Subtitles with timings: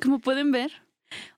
[0.00, 0.72] Como pueden ver,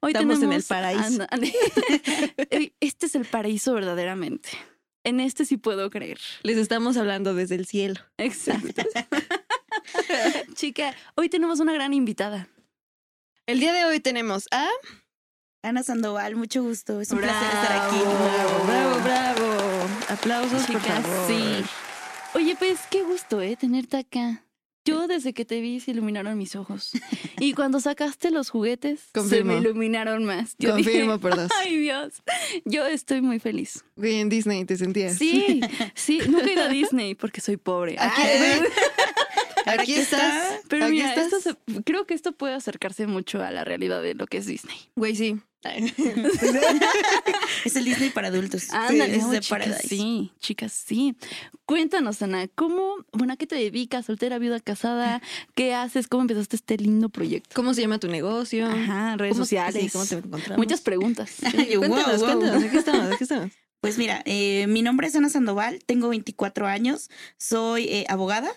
[0.01, 1.27] hoy Estamos en el tenemos- paraíso.
[2.81, 4.51] Este es el paraíso verdaderamente.
[5.05, 6.19] En este sí puedo creer.
[6.43, 8.01] Les estamos hablando desde el cielo.
[8.19, 8.83] Exacto.
[10.55, 12.49] Chica, hoy tenemos una gran invitada.
[13.47, 14.69] El día de hoy tenemos a
[15.65, 17.01] Ana Sandoval, mucho gusto.
[17.01, 17.97] Es un Bravo, placer estar aquí.
[17.99, 19.89] Bravo, bravo, bravo.
[20.09, 21.27] Aplausos, por Chicas, favor.
[21.29, 21.65] sí.
[22.35, 23.57] Oye, pues qué gusto, ¿eh?
[23.57, 24.45] Tenerte acá.
[24.85, 26.91] Yo desde que te vi se iluminaron mis ojos.
[27.39, 29.53] Y cuando sacaste los juguetes, Confirmo.
[29.53, 30.57] se me iluminaron más.
[30.59, 31.51] Yo Confirmo dije, por dos.
[31.61, 32.15] Ay, Dios.
[32.65, 33.85] Yo estoy muy feliz.
[33.97, 35.17] Güey, en Disney te sentías.
[35.19, 35.61] Sí,
[35.95, 36.21] sí.
[36.29, 37.97] Nunca he ido a Disney porque soy pobre.
[37.99, 38.61] Aquí, Ay,
[39.79, 40.61] aquí estás.
[40.69, 41.33] pero aquí mira, estás.
[41.33, 44.47] esto se- creo que esto puede acercarse mucho a la realidad de lo que es
[44.47, 44.77] Disney.
[44.97, 45.37] Güey, sí.
[47.65, 48.71] Es el Disney para adultos.
[48.71, 49.89] Ándale, es no, de chicas, Paradise.
[49.89, 51.17] sí, chicas, sí.
[51.67, 54.07] Cuéntanos, Ana, ¿cómo, bueno, a qué te dedicas?
[54.07, 55.23] ¿Soltera, viuda, casada?
[55.55, 56.09] ¿Qué haces?
[56.09, 57.51] ¿Cómo empezaste este lindo proyecto?
[57.55, 58.67] ¿Cómo se llama tu negocio?
[58.67, 59.85] Ajá, redes ¿Cómo- sociales.
[59.85, 60.59] sí, ¿Cómo te encontramos?
[60.59, 61.37] Muchas preguntas.
[61.71, 62.27] Yo, wow, Cuéntanos, wow.
[62.39, 62.65] cuéntanos.
[62.65, 63.51] Aquí estamos, aquí estamos.
[63.83, 68.49] Pues mira, eh, mi nombre es Ana Sandoval, tengo 24 años, soy eh, abogada.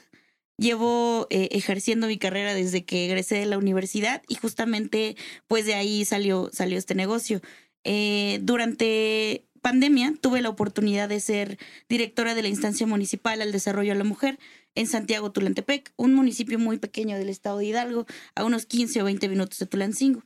[0.57, 5.15] Llevo eh, ejerciendo mi carrera desde que egresé de la universidad y justamente
[5.47, 7.41] pues de ahí salió, salió este negocio.
[7.83, 11.57] Eh, durante pandemia tuve la oportunidad de ser
[11.89, 14.37] directora de la instancia municipal al desarrollo a la mujer
[14.75, 18.05] en Santiago Tulantepec, un municipio muy pequeño del estado de Hidalgo,
[18.35, 20.23] a unos 15 o 20 minutos de Tulancingo.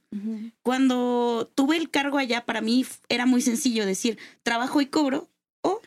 [0.62, 5.30] Cuando tuve el cargo allá, para mí era muy sencillo decir, trabajo y cobro
[5.62, 5.80] o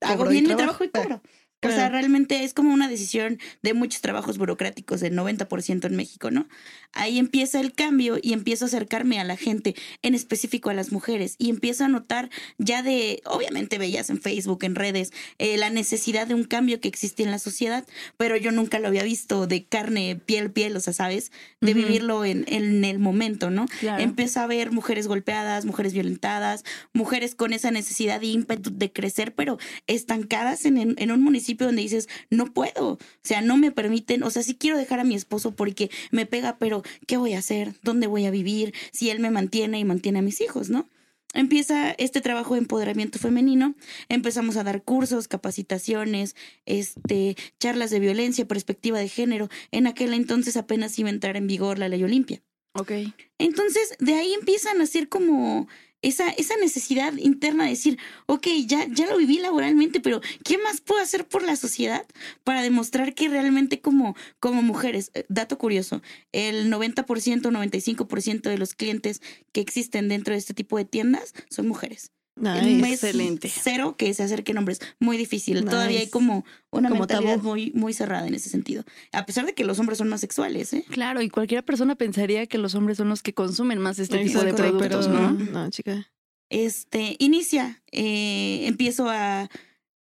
[0.00, 1.22] hago bien mi trabajo y cobro.
[1.68, 6.30] O sea, realmente es como una decisión de muchos trabajos burocráticos, del 90% en México,
[6.30, 6.48] ¿no?
[6.92, 10.92] Ahí empieza el cambio y empiezo a acercarme a la gente, en específico a las
[10.92, 12.28] mujeres, y empiezo a notar
[12.58, 16.88] ya de, obviamente veías en Facebook, en redes, eh, la necesidad de un cambio que
[16.88, 17.86] existe en la sociedad,
[18.16, 21.32] pero yo nunca lo había visto de carne, piel, piel, o sea, ¿sabes?
[21.60, 23.66] De vivirlo en, en el momento, ¿no?
[23.80, 24.02] Claro.
[24.02, 29.34] Empiezo a ver mujeres golpeadas, mujeres violentadas, mujeres con esa necesidad de ímpetu de crecer,
[29.34, 33.70] pero estancadas en, en- en un municipio donde dices, no puedo, o sea, no me
[33.70, 37.34] permiten, o sea, sí quiero dejar a mi esposo porque me pega, pero ¿qué voy
[37.34, 37.74] a hacer?
[37.82, 38.74] ¿Dónde voy a vivir?
[38.92, 40.88] Si él me mantiene y mantiene a mis hijos, ¿no?
[41.34, 43.74] Empieza este trabajo de empoderamiento femenino,
[44.08, 46.36] empezamos a dar cursos, capacitaciones,
[46.66, 49.48] este, charlas de violencia, perspectiva de género.
[49.70, 52.42] En aquel entonces apenas iba a entrar en vigor la ley Olimpia.
[52.74, 52.92] Ok.
[53.38, 55.68] Entonces, de ahí empiezan a ser como
[56.02, 60.80] esa, esa necesidad interna de decir, ok, ya, ya lo viví laboralmente, pero ¿qué más
[60.80, 62.04] puedo hacer por la sociedad
[62.44, 66.02] para demostrar que realmente como, como mujeres, eh, dato curioso,
[66.32, 71.68] el 90%, 95% de los clientes que existen dentro de este tipo de tiendas son
[71.68, 72.10] mujeres.
[72.34, 72.78] Nice.
[72.78, 73.48] Es excelente.
[73.48, 74.80] Cero que se acerquen hombres.
[74.98, 75.64] Muy difícil.
[75.64, 77.50] Todavía hay como una Como mentalidad tabú.
[77.50, 78.84] muy, muy cerrada en ese sentido.
[79.12, 80.84] A pesar de que los hombres son más sexuales, ¿eh?
[80.90, 84.42] Claro, y cualquier persona pensaría que los hombres son los que consumen más este tipo
[84.42, 85.30] de productos, pero ¿no?
[85.32, 86.10] No, chica.
[86.48, 89.48] este, inicia, eh, empiezo a,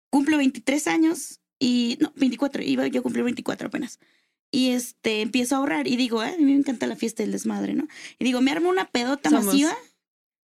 [0.09, 3.99] cumplo 23 años y, no, 24, iba yo a cumplir 24 apenas.
[4.51, 7.31] Y este, empiezo a ahorrar y digo, "Ay, a mí me encanta la fiesta del
[7.31, 7.87] desmadre, ¿no?
[8.19, 9.45] Y digo, me armo una pedota Somos.
[9.47, 9.75] masiva,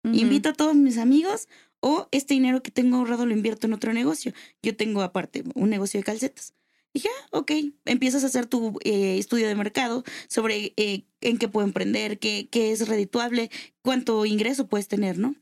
[0.05, 1.47] invito a todos mis amigos
[1.83, 4.33] o este dinero que tengo ahorrado lo invierto en otro negocio.
[4.63, 6.55] Yo tengo aparte un negocio de calcetas.
[6.95, 7.51] Dije, ah, ok,
[7.87, 12.49] empiezas a hacer tu eh, estudio de mercado sobre eh, en qué puedo emprender, qué,
[12.51, 13.51] qué es redituable,
[13.83, 15.35] cuánto ingreso puedes tener, ¿no?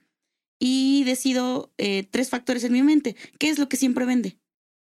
[0.58, 3.16] Y decido eh, tres factores en mi mente.
[3.38, 4.38] ¿Qué es lo que siempre vende?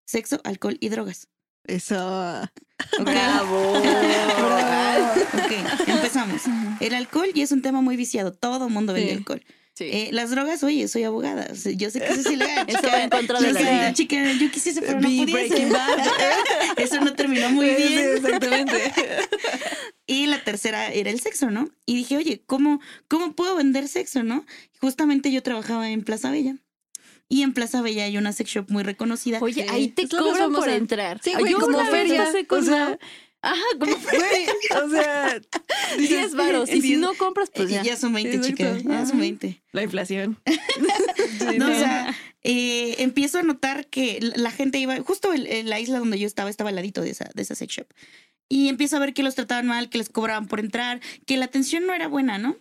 [0.05, 1.29] Sexo, alcohol y drogas.
[1.65, 2.41] Eso.
[2.99, 3.05] ¿ok?
[3.05, 3.77] Bravo.
[3.79, 6.41] ok, empezamos.
[6.79, 8.33] El alcohol y es un tema muy viciado.
[8.33, 9.17] Todo mundo vende Sí.
[9.17, 9.43] alcohol.
[9.77, 9.83] Sí.
[9.91, 11.47] Eh, las drogas, oye, soy abogada.
[11.51, 12.65] o sea, yo sé que eso es ilegal.
[12.69, 13.93] Eso va en contra de Yo la sé, ley.
[13.93, 15.67] chica, yo quisiese, pero no pudiese.
[16.77, 18.09] Eso no terminó muy Sí, bien.
[18.17, 18.91] exactamente.
[20.07, 21.67] Y la tercera era el sexo, ¿no?
[21.87, 24.45] Y dije, oye, ¿cómo, cómo puedo vender sexo, no?
[24.79, 26.57] Justamente yo trabajaba en Plaza Bella.
[27.27, 29.39] Y en Plaza Bella hay una sex shop muy reconocida.
[29.41, 31.19] Oye, ahí te cobran por entrar.
[31.23, 32.99] Sí, güey, Yo como una vez feria, pasé o con sea, una-
[33.45, 34.45] Ajá, como Güey,
[34.83, 35.39] o sea,
[35.97, 36.69] 10 varos.
[36.71, 37.83] Y si no compras, pues Y ya.
[37.83, 38.55] ya son 20, Exacto.
[38.57, 38.83] chicas.
[38.83, 39.19] Ya son Ajá.
[39.19, 39.61] 20.
[39.71, 40.37] la inflación.
[41.39, 41.73] Sí, No, no.
[41.73, 45.99] o sea, eh, empiezo a notar que la gente iba, justo en, en la isla
[45.99, 47.87] donde yo estaba, estaba al ladito de esa, de esa sex shop.
[48.49, 51.45] Y empiezo a ver que los trataban mal, que les cobraban por entrar, que la
[51.45, 52.57] atención no era buena, ¿no?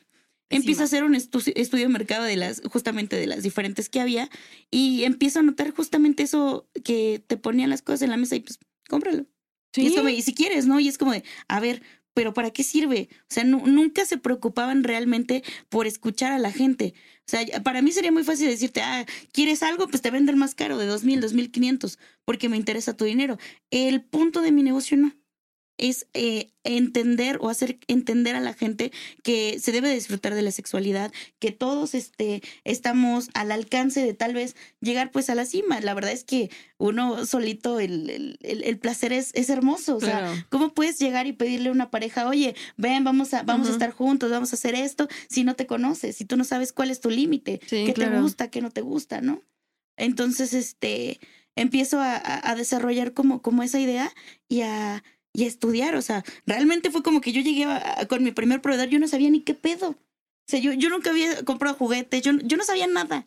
[0.51, 4.01] Empiezo a hacer un estu- estudio de mercado de las, justamente de las diferentes que
[4.01, 4.29] había,
[4.71, 8.41] y empiezo a notar justamente eso que te ponían las cosas en la mesa y
[8.41, 8.59] pues
[8.89, 9.27] cómpralo.
[9.77, 10.81] Y, es como, y si quieres, ¿no?
[10.81, 11.83] Y es como de, a ver,
[12.15, 13.09] pero ¿para qué sirve?
[13.23, 16.95] O sea, nu- nunca se preocupaban realmente por escuchar a la gente.
[17.21, 19.89] O sea, para mí sería muy fácil decirte, ah, ¿quieres algo?
[19.89, 23.39] Pues te venden más caro, de 2.000, 2.500, porque me interesa tu dinero.
[23.71, 25.13] El punto de mi negocio no.
[25.77, 28.93] Es eh, entender o hacer entender a la gente
[29.25, 34.35] que se debe disfrutar de la sexualidad, que todos este, estamos al alcance de tal
[34.35, 35.81] vez llegar pues a la cima.
[35.81, 36.49] La verdad es que
[36.79, 39.97] uno solito, el, el, el- el placer es, es hermoso.
[39.97, 40.45] O sea, Claro.
[40.49, 43.91] ¿Cómo puedes llegar y pedirle a una pareja, oye, ven, vamos a, vamos a estar
[43.91, 47.01] juntos, vamos a hacer esto, si no te conoces, si tú no sabes cuál es
[47.01, 49.43] tu límite, Sí, qué te gusta, qué no te gusta, ¿no?
[49.97, 51.21] Entonces, este,
[51.57, 54.13] empiezo a, a- a desarrollar como, como esa idea
[54.49, 55.03] y a,
[55.35, 55.95] y estudiar.
[55.97, 58.99] O sea, realmente fue como que yo llegué a- a- con mi primer proveedor, yo
[58.99, 59.91] no sabía ni qué pedo.
[59.91, 59.97] O
[60.47, 63.27] sea, yo, yo nunca había comprado juguetes, yo, yo no sabía nada.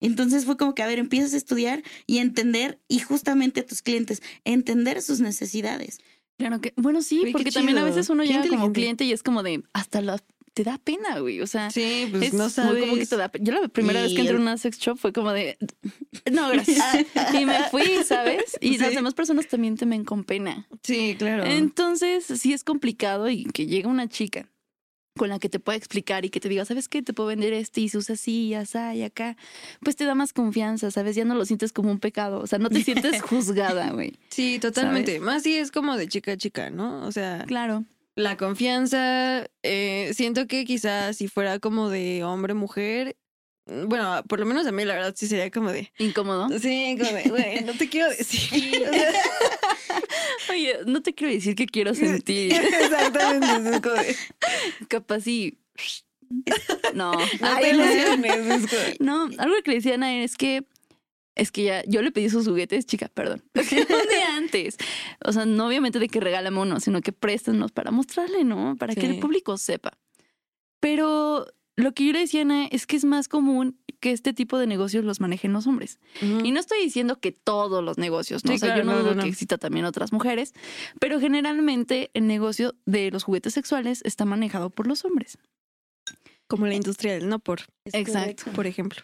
[0.00, 3.82] Entonces fue como que, a ver, empiezas a estudiar y entender, y justamente a tus
[3.82, 6.00] clientes, entender sus necesidades.
[6.38, 9.42] Claro que, bueno, sí, porque también a veces uno llega como cliente y es como
[9.44, 10.20] de, hasta la,
[10.54, 11.40] te da pena, güey.
[11.40, 12.80] O sea, Sí, pues es no muy sabes.
[12.84, 15.12] como que te da Yo la primera vez que entré el- una sex shop fue
[15.12, 15.56] como de,
[16.32, 16.84] no, gracias.
[17.40, 18.56] y me fui, ¿sabes?
[18.60, 20.66] Y las demás personas también te ven con pena.
[20.82, 21.44] Sí, claro.
[21.44, 24.48] Entonces, sí es complicado y que llega una chica
[25.18, 27.02] con la que te pueda explicar y que te diga, ¿sabes qué?
[27.02, 29.36] Te puedo vender este y se usa así y asá y acá.
[29.82, 31.14] Pues te da más confianza, ¿sabes?
[31.16, 32.40] Ya no lo sientes como un pecado.
[32.40, 34.14] O sea, no te sientes juzgada, güey.
[34.30, 35.20] sí, totalmente.
[35.20, 37.06] Más si es como de chica a chica, ¿no?
[37.06, 37.84] O sea, Claro.
[38.14, 43.16] La confianza, eh, siento que quizás si fuera como de hombre-mujer,
[43.66, 46.48] mm, bueno, por lo menos a mí la verdad sí sería como de, Incómodo.
[46.58, 48.50] sí, como de, güey, no te quiero decir.
[50.50, 52.52] Oye, no te quiero decir que quiero sentir.
[52.52, 54.16] Exactamente, es como de,
[54.88, 55.58] Capaz y...
[56.94, 57.12] No.
[57.12, 57.72] no Ay,
[59.00, 59.26] no.
[59.28, 60.64] No, algo que le decía a es que
[61.34, 63.42] es que ya yo le pedí sus juguetes, chica, perdón.
[63.54, 64.76] un día antes.
[65.24, 68.76] O sea, no obviamente de que regálame uno, sino que préstanos para mostrarle, ¿no?
[68.76, 69.98] Para que el público sepa.
[70.80, 71.46] Pero
[71.76, 74.66] lo que yo le decía Ana es que es más común que este tipo de
[74.66, 76.00] negocios los manejen los hombres.
[76.20, 78.50] Y no estoy diciendo que todos los negocios, ¿no?
[78.50, 80.54] Sí, o sea, claro, yo no no, dudo no, que exista también otras mujeres,
[80.98, 85.38] pero generalmente el negocio de los juguetes sexuales está manejado por los hombres.
[86.48, 88.20] como la industrial, no por, Es Exacto.
[88.20, 88.52] correcto.
[88.52, 89.02] por ejemplo.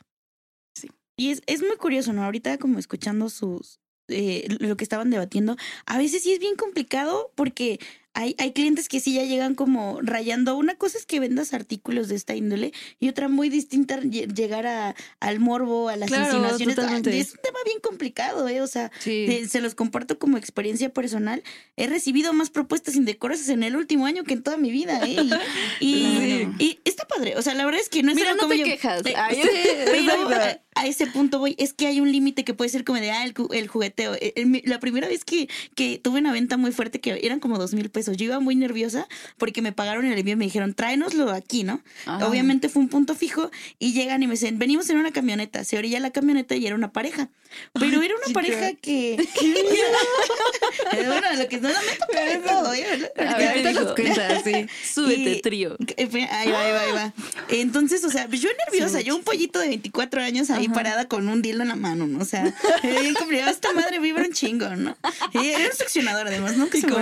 [1.19, 2.25] Y es, es muy curioso, ¿no?
[2.25, 7.33] Ahorita como escuchando sus eh, lo que estaban debatiendo, a veces sí es bien complicado
[7.35, 7.79] porque
[8.21, 10.57] hay, hay clientes que sí ya llegan como rayando.
[10.57, 14.67] Una cosa es que vendas artículos de esta índole y otra muy distinta lle- llegar
[14.67, 16.75] a, al morbo, a las Claro, insinuaciones.
[16.75, 17.17] totalmente.
[17.21, 18.61] Es un tema bien complicado, ¿eh?
[18.61, 19.47] O sea, Sí.
[19.49, 21.45] se los comparto como experiencia personal.
[21.77, 25.17] He recibido más propuestas indecorosas en el último año que en toda mi vida, ¿eh?
[25.21, 25.21] Y,
[25.81, 26.55] y, Claro.
[26.59, 27.37] y está padre.
[27.37, 29.07] O sea, la verdad es que no es Mira, no como te yo- quejas.
[29.07, 29.49] Eh, Ay, sí,
[29.87, 31.55] pero a, a ese punto voy.
[31.59, 34.17] Es que hay un límite que puede ser como de, ah, el, el jugueteo.
[34.21, 37.59] El mi- la primera vez que, que tuve una venta muy fuerte, que eran como
[37.59, 39.07] dos mil pesos, yo iba muy nerviosa
[39.37, 41.81] porque me pagaron el envío y me dijeron, tráenoslo aquí, ¿no?
[42.23, 45.65] Obviamente fue un punto fijo y llegan y me dicen, venimos en una camioneta.
[45.65, 47.29] Se orilla la camioneta y era una pareja.
[47.73, 48.41] Pero era una chica.
[48.41, 49.15] pareja que...
[50.93, 53.13] Eh, bueno, lo que no la meto de todo, ¿eh?
[53.27, 54.67] A ver, nos cuentas, sí.
[54.95, 55.77] Súbete, Y- trío.
[55.97, 57.15] Eh, Ahí va, ahí va, ahí va.
[57.49, 60.75] Entonces, o sea, pues yo nerviosa, yo un pollito de 24 años ahí Ajá.
[60.75, 62.21] parada con un dildo en la mano, ¿no?
[62.21, 62.47] O sea,
[62.83, 63.51] eh, bien complicado.
[63.51, 64.97] Esta madre vibra un chingo, ¿no?
[65.33, 66.95] Y era un succionador además, nunca Y se me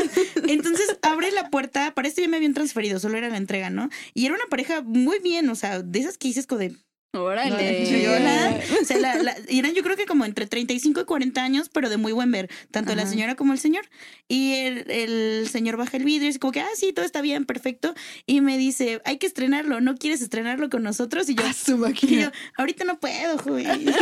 [0.48, 3.88] Entonces abre la puerta, para esto ya me habían transferido, solo era la entrega, ¿no?
[4.14, 6.76] Y era una pareja muy bien, o sea, de esas que dices como de,
[7.14, 8.08] Órale.
[8.08, 8.58] Hola.
[8.82, 11.96] O sea, la, eran yo creo que como entre 35 y 40 años, pero de
[11.96, 13.84] muy buen ver, tanto la señora como el señor.
[14.28, 17.20] Y el, el señor baja el vidrio y es como que, ah, sí, todo está
[17.20, 17.94] bien, perfecto.
[18.26, 21.28] Y me dice, hay que estrenarlo, ¿no quieres estrenarlo con nosotros?
[21.28, 22.32] Y yo, A su y yo máquina.
[22.56, 23.66] ahorita no puedo, joven.
[23.82, 23.92] Y yo,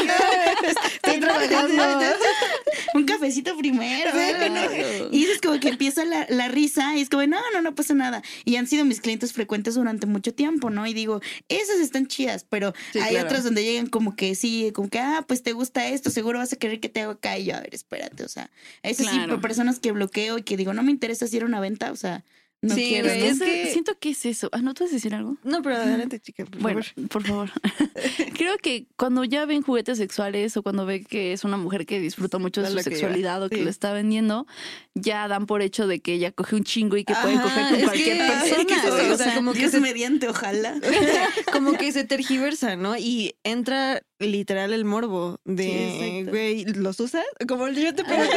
[0.94, 1.82] Estoy trabajando.
[2.94, 4.10] Un cafecito primero.
[4.12, 5.08] Claro.
[5.10, 7.94] Y es como que empieza la, la risa y es como, no, no, no pasa
[7.94, 8.22] nada.
[8.44, 10.86] Y han sido mis clientes frecuentes durante mucho tiempo, ¿no?
[10.86, 13.26] Y digo, esas están chidas, pero Sí, hay claro.
[13.26, 16.52] otras donde llegan como que sí, como que, ah, pues te gusta esto, seguro vas
[16.52, 17.38] a querer que te haga acá.
[17.38, 18.50] Y yo, a ver, espérate, o sea,
[18.82, 21.60] eso sí, por personas que bloqueo y que digo, no me interesa si era una
[21.60, 22.24] venta, o sea,
[22.62, 24.50] No Sí, quiero, es que- Siento que es eso.
[24.52, 25.38] Ah, ¿no te vas a decir algo?
[25.44, 27.08] No, pero adelante, chica, por Bueno, favor.
[27.08, 27.50] por favor.
[28.36, 31.98] Creo que cuando ya ven juguetes sexuales o cuando ve que es una mujer que
[32.00, 33.62] disfruta mucho de su sexualidad o que sí.
[33.64, 34.46] lo está vendiendo,
[34.94, 37.64] ya dan por hecho de que ella coge un chingo y que puede Ajá, coger
[37.68, 38.56] con es cualquier que- persona.
[38.60, 39.10] es que eso, güey.
[39.10, 40.74] o sea, como que Dios se- mediante, ojalá.
[41.52, 42.96] Como que se tergiversa, ¿no?
[42.96, 47.24] Y entra literal el morbo de, güey, ¿los usas?
[47.48, 48.32] Como yo te pregunto.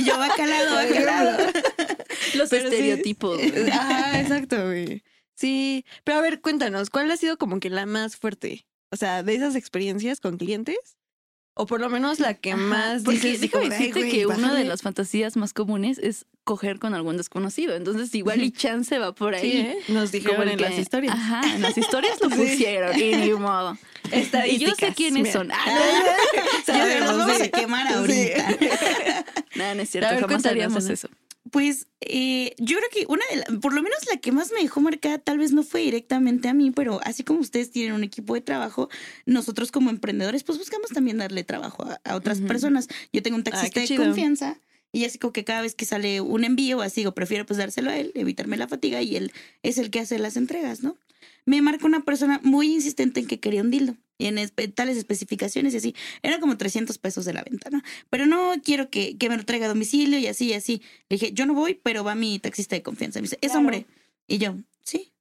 [0.00, 1.52] Y yo va calado, va calado.
[2.34, 2.74] Los Pero sí.
[2.76, 3.36] estereotipos.
[3.38, 3.52] güey.
[3.72, 5.02] Ah, exacto, güey.
[5.34, 8.66] Sí, pero a ver, cuéntanos, ¿cuál ha sido como que la más fuerte?
[8.90, 10.76] O sea, de esas experiencias con clientes,
[11.54, 14.26] o por lo menos la que más Porque dices, déjame como, "Ay, decirte güey, que
[14.26, 14.64] una de bájale".
[14.66, 17.74] las fantasías más comunes es coger con algún desconocido.
[17.74, 19.50] Entonces, igual y chance va por ahí.
[19.50, 19.78] Sí, ¿eh?
[19.88, 21.14] nos dijeron en que- las historias.
[21.14, 22.36] Ajá, en las historias lo Sí.
[22.36, 23.76] pusieron y ni modo.
[24.46, 25.32] Y yo sé quiénes mira.
[25.32, 25.50] son.
[25.52, 25.64] Ah,
[26.56, 27.42] nos Sabemos, vamos sí.
[27.44, 27.94] a quemar Sí.
[27.94, 28.58] ahorita.
[29.56, 31.08] no, no es cierto, ver, jamás haríamos eso.
[31.50, 34.60] Pues eh, yo creo que una de la- por lo menos la que más me
[34.62, 38.04] dejó marcada, tal vez no fue directamente a mí, pero así como ustedes tienen un
[38.04, 38.88] equipo de trabajo,
[39.26, 42.88] nosotros como emprendedores, pues buscamos también darle trabajo a, a otras personas.
[43.12, 44.58] Yo tengo un Ah, taxista de confianza.
[44.92, 47.90] Y así como que cada vez que sale un envío, así digo, prefiero pues dárselo
[47.90, 49.32] a él, evitarme la fatiga y él
[49.62, 50.96] es el que hace las entregas, ¿no?
[51.44, 54.96] Me marca una persona muy insistente en que quería un dildo y en espe- tales
[54.96, 55.94] especificaciones y así.
[56.22, 57.82] Era como 300 pesos de la venta, ¿no?
[58.10, 60.82] Pero no quiero que, que me lo traiga a domicilio y así y así.
[61.08, 63.18] Le dije, yo no voy, pero va mi taxista de confianza.
[63.20, 63.60] Me dice, es Claro.
[63.60, 63.86] hombre.
[64.26, 65.12] Y yo, sí.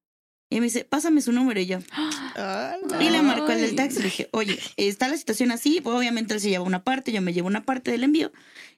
[0.49, 1.59] Y me dice, pásame su número.
[1.61, 3.99] Y yo, Ah, y le marcó el del taxi.
[3.99, 5.79] Le dije, oye, está la situación así.
[5.81, 8.31] Pues, obviamente él se lleva una parte, yo me llevo una parte del envío.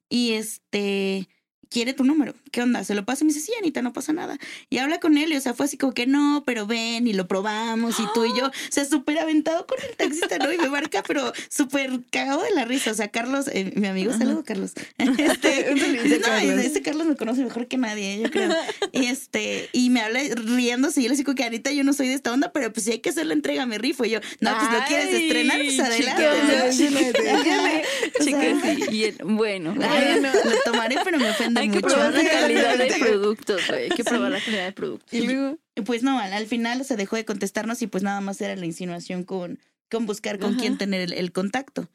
[0.10, 1.28] Y este,
[1.74, 2.36] quiere tu número.
[2.52, 2.84] ¿Qué onda?
[2.84, 4.38] Se lo paso y me dice, sí, Anita, no pasa nada.
[4.70, 7.14] Y habla con él y, o sea, fue así como que no, pero ven y
[7.14, 8.48] lo probamos y tú y yo.
[8.48, 10.54] O sea, súper aventado con el taxista, ¿no?
[10.54, 12.92] Y me marca, pero súper cagado de la risa.
[12.92, 14.74] O sea, Carlos, eh, mi amigo, saludo, Carlos.
[14.98, 15.74] Este,
[16.20, 16.60] no, Carlos.
[16.64, 18.52] Este Carlos me conoce mejor que nadie, yo creo.
[18.92, 22.08] Y este, y me habla riéndose y yo le digo que Anita, yo no soy
[22.08, 24.06] de esta onda, pero pues si hay que hacer la entrega, me rifo.
[24.06, 26.04] Y yo, no, pues lo quieres estrenar, pues adelante.
[26.04, 27.04] chicas, ¿no?
[28.20, 31.88] O sea, y el- bueno, Ay, no, lo tomaré, pero me ofende hay que mucho.
[31.96, 33.84] probar la calidad de productos, güey.
[33.84, 35.14] Hay que probar la calidad de productos.
[35.14, 38.40] Y luego, Pues no, al, al final se dejó de contestarnos y pues nada más
[38.42, 39.60] era la insinuación con,
[39.92, 40.60] con buscar con Ajá.
[40.62, 41.90] quién tener el, el contacto.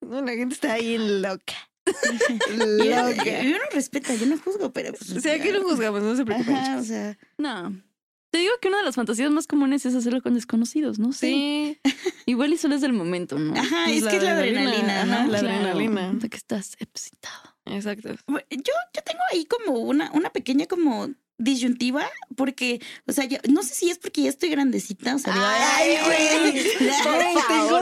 [0.00, 1.54] No, la gente está ahí loca.
[1.86, 2.50] Y
[2.88, 3.42] yo, loca.
[3.42, 5.10] yo no respeto, yo no juzgo, pero pues.
[5.12, 6.54] O sea, aquí no juzgamos, no se preocupen.
[6.56, 7.18] Ajá, o sea.
[7.38, 7.74] No.
[8.30, 11.12] Te digo que una de las fantasías más comunes es hacerlo con desconocidos, ¿no?
[11.12, 11.26] sé.
[11.28, 11.78] Sí,
[12.26, 13.54] Igual y solo es del momento, ¿no?
[13.54, 15.30] Ajá, Pues es la que es la adrenalina, adrenalina, ajá, ¿no?
[15.30, 16.12] la Claro, adrenalina.
[16.14, 17.53] De que estás excitado.
[17.66, 18.10] Exacto.
[18.26, 23.38] Bueno, Yo, yo tengo ahí como una, una pequeña como disyuntiva, porque, o sea, yo,
[23.48, 26.64] no sé si es porque ya estoy grandecita, o sea, Ay, güey.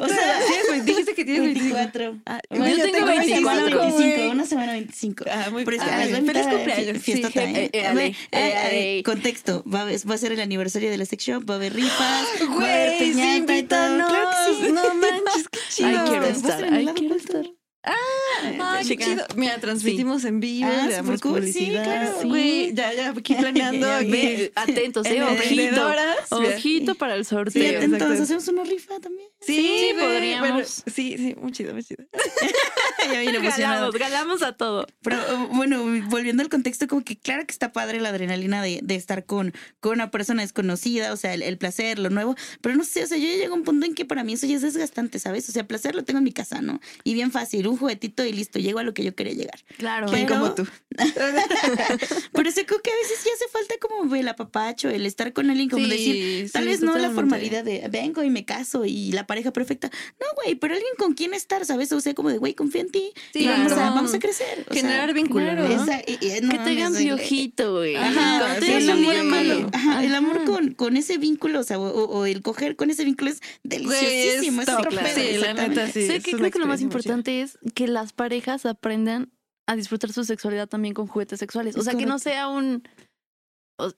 [0.03, 1.77] O sea, Tienes ve- dijiste que tienes 25.
[1.77, 2.23] 24.
[2.25, 4.29] Ah, Yo güey, tengo Una semana 24, 25, güey.
[4.31, 5.25] una semana 25.
[5.31, 6.95] Ah, muy a feliz cumpleaños.
[6.95, 7.65] fi- fiestota, Sí, ¿eh?
[7.65, 9.03] eh, eh, A ver, eh, eh, eh.
[9.05, 11.75] Contexto, va a, va a ser el aniversario de la sex shop, va a haber
[11.75, 12.27] rifas,
[12.59, 14.07] va a haber Güey, sí, piñata y todo.
[14.09, 14.73] Claro que sí.
[14.73, 15.89] No manches, qué chido.
[15.89, 17.57] Ay, quiero estar, lado quiero oculto.
[17.85, 19.25] Ay, qué chido.
[19.37, 21.21] Mira, transmitimos en vivo, Ah, le damos
[21.53, 22.19] sí, claro.
[22.23, 22.71] Sí.
[22.75, 23.87] Ya, ya, aquí planeando.
[23.93, 24.51] Ya, ya, aquí.
[24.55, 25.91] Atentos, eh, ojito.
[26.31, 27.63] Ojito para el Sí, sorteo.
[27.63, 27.97] exacto.
[27.97, 29.29] atentos, hacemos una rifa también.
[29.41, 30.49] Sí, Sí, podríamos.
[30.51, 32.05] bueno, sí, sí, muy chido, muy chido.
[33.13, 33.91] ya viene emocionado.
[33.91, 34.87] Galamos, galamos a todo.
[35.03, 35.19] Pero
[35.53, 39.25] bueno, volviendo al contexto, como que claro que está padre la adrenalina de, de estar
[39.25, 42.37] con, con una persona desconocida, o sea, el, el placer, lo nuevo.
[42.61, 44.35] Pero no sé, o sea, yo ya llego a un punto en que para mí
[44.35, 45.49] eso ya es desgastante, ¿sabes?
[45.49, 46.81] O sea, placer lo tengo en mi casa, ¿no?
[47.05, 49.61] Y bien fácil, un juguetito y listo, llego a lo que yo quería llegar.
[49.79, 50.07] Claro.
[50.07, 50.67] ¿Quién ¿Quién Pero- como tú?
[52.33, 55.51] Pero sé creo que a veces ya hace falta como el apapacho, el estar con
[55.51, 58.85] alguien, como Sí, decir, tal sí, vez no la formalidad de vengo y me caso
[58.85, 59.91] y la pareja perfecta.
[60.21, 61.93] No, güey, pero alguien con quien estar, ¿sabes?
[61.93, 63.13] O sea, como de, güey, confía en ti.
[63.33, 63.95] Sí, y vamos, a, claro.
[63.95, 64.67] vamos a crecer.
[64.69, 65.69] O sea, Generar vínculo, claro.
[65.69, 65.83] ¿no?
[65.85, 67.97] esa- y- y- no que te hagan piojito, güey.
[67.97, 69.71] Ajá, el amor, malo.
[69.73, 70.45] ajá, el amor Ajá.
[70.45, 74.63] con, con ese vínculo, o sea, o, o- el coger con ese vínculo es deliciosísimo.
[74.63, 76.07] Güey, es es otro top, pedo, sí, la neta, sí.
[76.07, 79.33] sé que creo que lo más importante es que las parejas aprendan
[79.67, 81.77] a disfrutar su sexualidad también con juguetes sexuales.
[81.77, 82.87] O sea, que no sea un...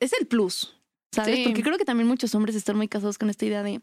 [0.00, 0.76] Es el plus,
[1.12, 1.37] ¿sabes?
[1.37, 1.44] Sí.
[1.44, 3.80] Porque creo que también muchos hombres están muy casados con esta idea de...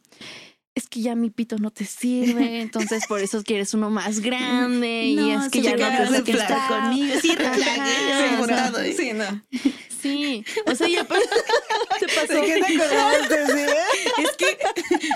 [0.73, 5.03] Es que ya mi pito no te sirve, entonces por eso quieres uno más grande
[5.03, 7.19] y es que sí, ya no hace flag estar conmigo.
[7.21, 8.93] Sí, Ajá, eh, o sea, eh.
[8.93, 9.43] Sí, no.
[10.01, 11.05] Sí, o sea, ya
[11.99, 12.33] se pasó.
[12.33, 13.45] ¿De qué te acordaste?
[13.47, 14.23] Sí?
[14.23, 14.57] Es que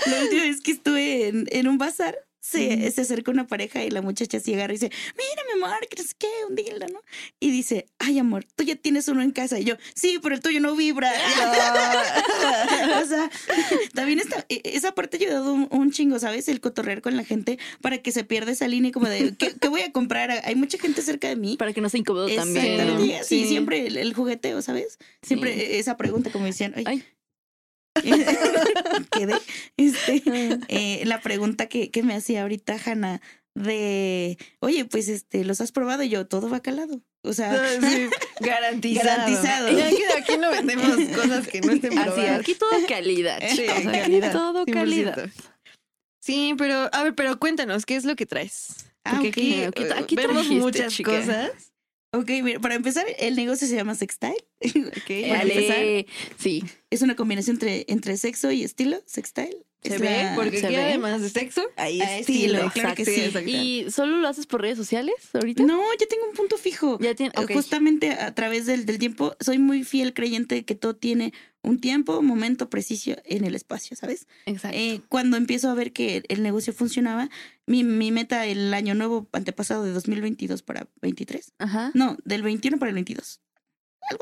[0.08, 2.16] la última vez que estuve en, en un bazar,
[2.48, 5.86] se, se acerca una pareja y la muchacha se agarra y dice, mira, mi amor,
[5.88, 7.00] que sé qué, un dildo, ¿no?
[7.40, 9.58] Y dice, ay, amor, tú ya tienes uno en casa.
[9.58, 11.10] Y yo, sí, pero el tuyo no vibra.
[13.02, 13.30] o sea.
[13.94, 16.48] También está, e- esa parte ha ayudado un, un chingo, ¿sabes?
[16.48, 19.68] El cotorrear con la gente para que se pierda esa línea como de, ¿qué, qué
[19.68, 20.30] voy a comprar?
[20.44, 21.56] Hay mucha gente cerca de mí.
[21.56, 23.24] Para que no sea incómodo también.
[23.24, 23.48] Sí, Sí.
[23.48, 24.98] siempre el, el jugueteo, ¿sabes?
[25.22, 25.66] Siempre Sí.
[25.78, 27.04] esa pregunta, como decían, ay, Ay.
[29.10, 29.34] quedé,
[29.76, 30.22] este,
[30.68, 33.20] eh, la pregunta que, que me hacía ahorita Hanna
[33.54, 36.02] de, oye, pues este, ¿los has probado?
[36.02, 37.00] Y yo, todo va calado.
[37.22, 38.08] O sea, Sí,
[38.40, 39.06] garantizado.
[39.08, 39.72] Garantizado.
[39.72, 42.40] Y aquí, aquí no vendemos cosas que no estén Así, probadas.
[42.40, 43.40] aquí todo calidad.
[43.48, 44.72] Sí, chicos, aquí calidad, Todo 100%.
[44.72, 45.30] calidad.
[46.20, 48.86] Sí, pero a ver, pero cuéntanos, ¿qué es lo que traes?
[49.04, 49.32] Ah, Porque ok.
[49.36, 51.18] aquí, Aquí- eh, aquí vemos trajiste, muchas chica.
[51.20, 51.50] cosas.
[52.18, 54.36] Ok, mira, para empezar, el negocio se llama Sextile.
[54.86, 56.06] Ok, Para empezar,
[56.38, 56.64] sí.
[56.90, 59.65] es una combinación entre, entre sexo y estilo, Sextile.
[59.82, 60.82] Se ve, la- porque se aquí ve.
[60.82, 62.58] además de sexo, hay estilo.
[62.58, 63.30] estilo, claro que sí.
[63.50, 65.62] ¿Y solo lo haces por redes sociales ahorita?
[65.62, 66.98] No, yo tengo un punto fijo.
[67.00, 67.32] Ya tiene.
[67.52, 71.80] Justamente a través del, del tiempo, soy muy fiel creyente de que todo tiene un
[71.80, 74.26] tiempo, momento preciso en el espacio, ¿sabes?
[74.46, 74.76] Exacto.
[74.78, 77.28] Eh, cuando empiezo a ver que el negocio funcionaba,
[77.66, 81.90] mi, mi meta el año nuevo antepasado de 2022 para 23, Ajá.
[81.94, 83.40] no, del 21 para el 22.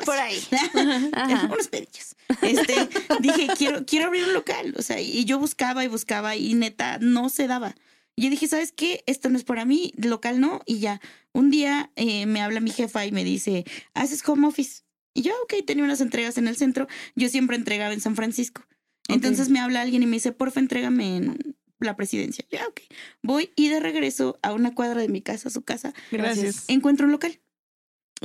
[0.05, 0.38] Por ahí.
[1.12, 1.47] Ajá.
[1.53, 2.17] Unos pedillos.
[2.43, 2.88] Este,
[3.21, 4.75] dije, quiero, quiero abrir un local.
[4.79, 7.75] O sea, y yo buscaba y buscaba y neta, no se daba.
[8.17, 9.03] Y yo dije, ¿sabes qué?
[9.07, 10.62] Esto no es para mí, local no.
[10.67, 11.00] Y ya,
[11.33, 14.83] un día eh, me habla mi jefa y me dice, ¿haces home office?
[15.14, 16.87] Y yo, ok, tenía unas entregas en el centro.
[17.14, 18.62] Yo siempre entregaba en San Francisco.
[19.09, 22.45] Entonces me habla alguien y me dice, porfa, entrégame en la presidencia.
[22.50, 22.81] Ya, ok.
[23.23, 26.64] Voy y de regreso a una cuadra de mi casa, a su casa, Gracias.
[26.69, 27.38] encuentro un local.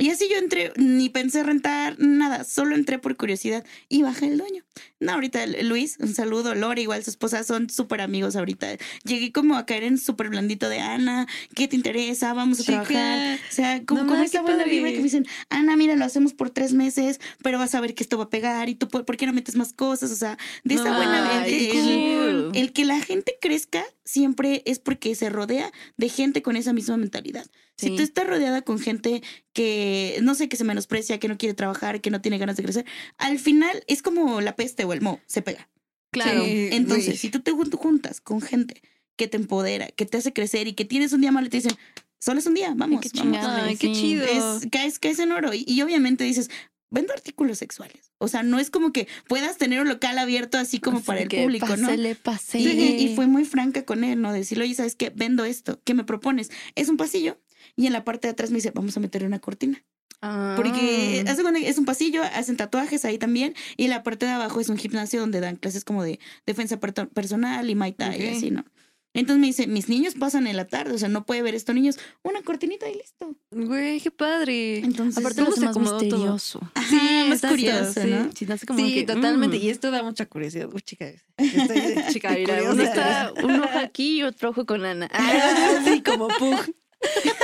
[0.00, 4.38] Y así yo entré, ni pensé rentar nada, solo entré por curiosidad y bajé el
[4.38, 4.64] dueño.
[4.98, 8.76] No, ahorita Luis, un saludo, Lore, igual su esposa, son súper amigos ahorita.
[9.04, 12.32] Llegué como a caer en súper blandito de Ana, ¿qué te interesa?
[12.32, 12.82] Vamos a Chica.
[12.84, 13.38] trabajar.
[13.50, 16.50] O sea, como, como esa buena vibra que me dicen, Ana, mira, lo hacemos por
[16.50, 19.26] tres meses, pero vas a ver que esto va a pegar y tú, ¿por qué
[19.26, 20.10] no metes más cosas?
[20.10, 25.14] O sea, de esa buena Ay, el- el que la gente crezca siempre es porque
[25.14, 27.46] se rodea de gente con esa misma mentalidad.
[27.76, 31.54] Si tú estás rodeada con gente que, no sé, que se menosprecia, que no quiere
[31.54, 32.84] trabajar, que no tiene ganas de crecer,
[33.18, 35.68] al final es como la peste o el mo, se pega.
[36.12, 36.44] Claro.
[36.44, 38.82] Sí, Entonces, si tú te jun- juntas con gente
[39.16, 41.58] que te empodera, que te hace crecer y que tienes un día malo y te
[41.58, 41.76] dicen,
[42.20, 43.22] solo es un día, vamos, qué vamos.
[43.32, 43.64] chingada.
[43.64, 44.00] Ay, qué Sí.
[44.00, 44.24] chido.
[44.24, 45.54] Es, caes, caes en oro.
[45.54, 46.50] Y, y obviamente dices,
[46.90, 48.12] vendo artículos sexuales.
[48.18, 51.20] O sea, no es como que puedas tener un local abierto así como Así para
[51.20, 51.88] el que público, ¿no?
[51.88, 52.16] pásele.
[52.54, 54.32] Y, y- y fue muy franca con él, ¿no?
[54.32, 55.10] Decirle, oye, ¿sabes qué?
[55.14, 55.80] Vendo esto.
[55.84, 56.50] ¿Qué me propones?
[56.74, 57.40] Es un pasillo.
[57.76, 59.84] Y en la parte de atrás me dice, vamos a meterle una cortina.
[60.22, 60.52] Ah.
[60.56, 63.54] Porque que es un pasillo, hacen tatuajes ahí también.
[63.78, 67.08] Y la parte de abajo es un gimnasio donde dan clases como de defensa per-
[67.08, 68.36] personal y Muay Thai y Ok.
[68.36, 68.64] así, ¿no?
[69.12, 71.74] Entonces me dice, mis niños pasan en la tarde, o sea, no puede ver estos
[71.74, 71.98] niños.
[72.22, 73.34] Una cortinita y listo.
[73.50, 74.78] Güey, qué padre.
[74.78, 76.36] Entonces, Aparte ¿cómo lo hace se más acomodó todo?
[76.74, 78.08] Ajá, Sí, más curioso, sí.
[78.08, 78.30] ¿no?
[78.32, 79.58] Sí, no sé como Sí, que, totalmente.
[79.58, 79.62] mm.
[79.62, 80.68] Y esto da mucha curiosidad.
[80.72, 81.10] Uy, chica.
[81.36, 85.08] Estoy Chica, mira, uno está un ojo aquí y otro ojo con Ana.
[85.12, 86.56] Ah, sí, como pug.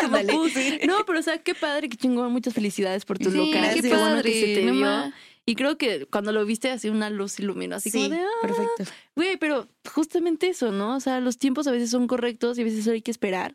[0.03, 0.53] Como pus.
[0.87, 2.31] No, pero o sea, qué padre, qué chingón.
[2.33, 3.75] Muchas felicidades por tu Sí, local.
[3.75, 5.13] qué Qué bueno que padre, se te no vio.
[5.49, 8.29] Y creo que cuando lo viste así una luz iluminó, así Sí, como de, ah,
[8.43, 8.85] perfecto.
[9.15, 10.97] güey, pero justamente eso, ¿no?
[10.97, 13.55] O sea, los tiempos a veces son correctos y a veces solo hay que esperar.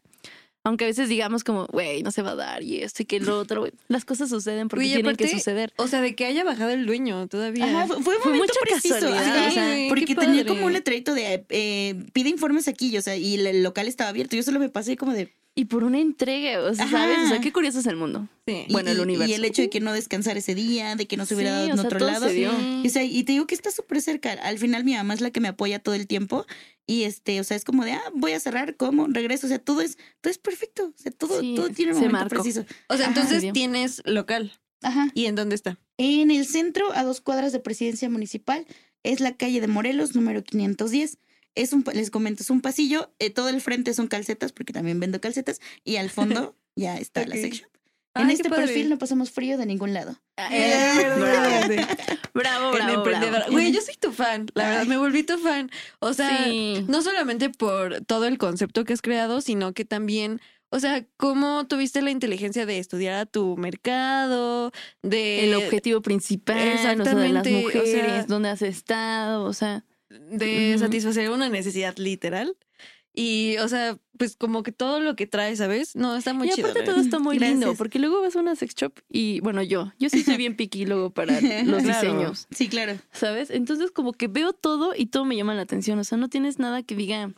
[0.63, 3.19] Aunque a veces digamos como, güey, no se va a dar y esto y que
[3.19, 3.73] lo otro, güey.
[3.89, 5.73] Las cosas suceden porque tienen que suceder.
[5.77, 7.65] O sea, de que haya bajado el dueño todavía.
[7.65, 8.93] Ajá, fue, fue un Fue momento mucha preciso.
[8.93, 13.17] casualidad, o sea, porque tenía como un letrerito de eh, pide informes aquí, o sea,
[13.17, 14.35] y el local estaba abierto.
[14.37, 15.33] Yo solo me pasé como de.
[15.53, 16.97] Y por una entrega, o sea, Ajá.
[16.99, 17.17] ¿sabes?
[17.25, 18.29] O sea, qué curioso es el mundo.
[18.47, 18.63] Sí.
[18.67, 19.29] y- Bueno, el universo.
[19.29, 21.55] Y el hecho de que no descansar ese día, de que no se hubiera Sí,
[21.55, 22.27] dado o en sea, otro todo lado.
[22.29, 22.51] se dio.
[22.83, 24.31] Y, o sea, y te digo que está súper cerca.
[24.31, 26.45] Al final mi mamá es la que me apoya todo el tiempo.
[26.87, 29.07] Y este, o sea, es como de, ah, voy a cerrar, ¿cómo?
[29.09, 29.47] Regreso.
[29.47, 30.93] O sea, todo es, todo es perfecto.
[30.97, 32.29] O sea, todo, Sí, todo tiene un momento marcó.
[32.29, 32.61] preciso.
[32.87, 33.13] O sea, Ajá.
[33.19, 34.53] entonces Se tienes local.
[34.81, 35.09] Ajá.
[35.13, 35.77] ¿Y en dónde está?
[35.97, 38.65] En el centro, a dos cuadras de presidencia municipal,
[39.03, 41.17] es la calle de Morelos, número 510.
[41.55, 44.99] Es un, les comento, es un pasillo, eh, todo el frente son calcetas, porque también
[44.99, 47.67] vendo calcetas, y al fondo ya está la sex shop.
[48.13, 50.17] En Ay, este perfil no pasamos frío de ningún lado.
[50.51, 51.85] Eh, Grande.
[52.33, 53.51] bravo, bravo, bravo.
[53.51, 55.69] Güey, yo soy tu fan, la verdad, me volví tu fan.
[55.99, 56.83] O sea, Sí.
[56.87, 61.67] no solamente por todo el concepto que has creado, sino que también, o sea, cómo
[61.67, 64.71] tuviste la inteligencia de estudiar a tu mercado,
[65.03, 65.43] de...
[65.45, 69.53] el objetivo principal, o sea, de las Exactamente, o mujeres, sea- dónde has estado, o
[69.53, 69.85] sea,
[70.31, 72.55] de satisfacer una necesidad literal.
[73.13, 75.97] Y, o sea, pues como que todo lo que trae, ¿sabes?
[75.97, 76.67] No, está muy y chido.
[76.69, 77.59] aparte la todo está muy Gracias.
[77.59, 80.55] lindo, porque luego vas a una sex shop y, bueno, yo, yo sí soy bien
[80.55, 81.33] piqui luego para
[81.65, 81.99] los Claro.
[82.13, 82.97] diseños, Sí, claro.
[83.11, 83.49] ¿sabes?
[83.49, 86.57] Entonces como que veo todo y todo me llama la atención, o sea, no tienes
[86.57, 87.33] nada que diga,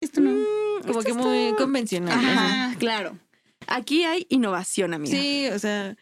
[0.00, 0.30] Esto no.
[0.30, 1.56] "Mm, Como esto que muy está-".
[1.56, 2.12] convencional.
[2.12, 2.76] Ajá.
[2.78, 3.18] Claro.
[3.66, 5.16] Aquí hay innovación, amiga.
[5.18, 5.96] Sí, o sea...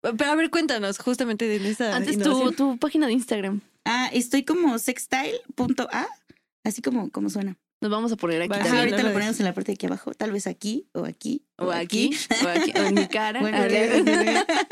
[0.00, 3.60] Pero a ver, cuéntanos justamente de esa Antes tu, tu página de Instagram.
[3.84, 6.06] Ah, estoy como sextile.a,
[6.64, 7.56] así como, como suena.
[7.80, 9.74] Nos vamos a poner aquí Ajá, ahorita no lo lo ponemos en la parte de
[9.74, 11.44] aquí abajo, tal vez aquí o aquí.
[11.58, 12.10] O aquí,
[12.44, 13.40] o aquí, o en mi cara.
[13.40, 13.58] Bueno.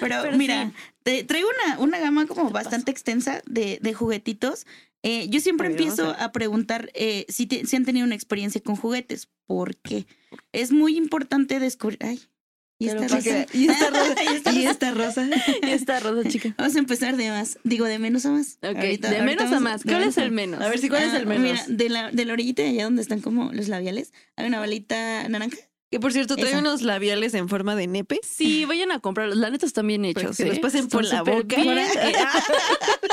[0.00, 0.72] Pero, Pero mira,
[1.04, 4.66] te traigo una, una gama como bastante extensa de, de juguetitos.
[5.02, 8.60] Eh, yo siempre empiezo a a, preguntar eh, si, te- si han tenido una experiencia
[8.60, 9.28] con juguetes.
[9.46, 10.06] ¿Por qué?
[10.52, 11.98] Es muy importante descubrir.
[12.02, 12.20] Ay,
[12.80, 13.46] y esta rosa.
[13.52, 14.14] y esta rosa.
[14.24, 14.70] Y esta Y rosa.
[14.70, 15.28] esta rosa.
[15.62, 16.54] Y esta rosa, chica.
[16.58, 17.58] Vamos a empezar de más.
[17.62, 18.58] Digo, de menos a más.
[18.62, 19.84] Ok, Ahorita- de menos a más.
[19.84, 20.60] ¿Cuál es el menos?
[20.60, 21.42] A ver, sí, ¿cuál es Ah, el menos?
[21.44, 24.58] Mira, de la, de la orillita de allá donde están como los labiales, hay una
[24.58, 25.56] balita naranja.
[25.90, 26.60] Que por cierto, trae Esa.
[26.60, 28.20] unos labiales en forma de nepe.
[28.22, 29.36] Sí, vayan a comprarlos.
[29.36, 30.36] La neta están bien hechos.
[30.36, 30.60] que se los ¿eh?
[30.60, 31.56] pasen por la boca.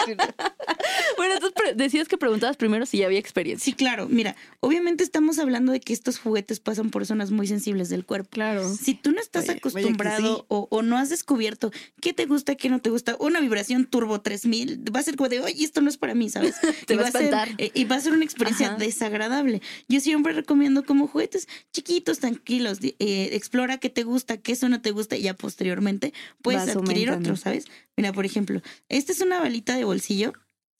[0.08, 0.16] Eh,
[1.18, 3.66] bueno, entonces decías que preguntabas primero si ya había experiencia.
[3.66, 4.08] Sí, claro.
[4.10, 8.30] Mira, obviamente estamos hablando de que estos juguetes pasan por zonas muy sensibles del cuerpo.
[8.32, 8.72] Claro.
[8.74, 10.44] Si tú no estás acostumbrado sí.
[10.48, 14.22] o, o no has descubierto qué te gusta, qué no te gusta, una vibración turbo
[14.22, 16.56] 3000 va a ser como de, oye, esto no es para mí, ¿sabes?
[16.86, 17.50] Te y va a ser, espantar.
[17.58, 18.78] eh, y va a ser una experiencia Ajá.
[18.78, 19.62] desagradable.
[19.88, 24.82] Yo siempre recomiendo como juguetes chiquitos, tranquilos, eh, explora qué te gusta, qué eso no
[24.82, 27.34] te gusta y ya posteriormente puedes Vas adquirir aumentando.
[27.34, 27.66] otro, ¿sabes?
[27.96, 30.34] Mira, por ejemplo, esta es una balita de bolsillo.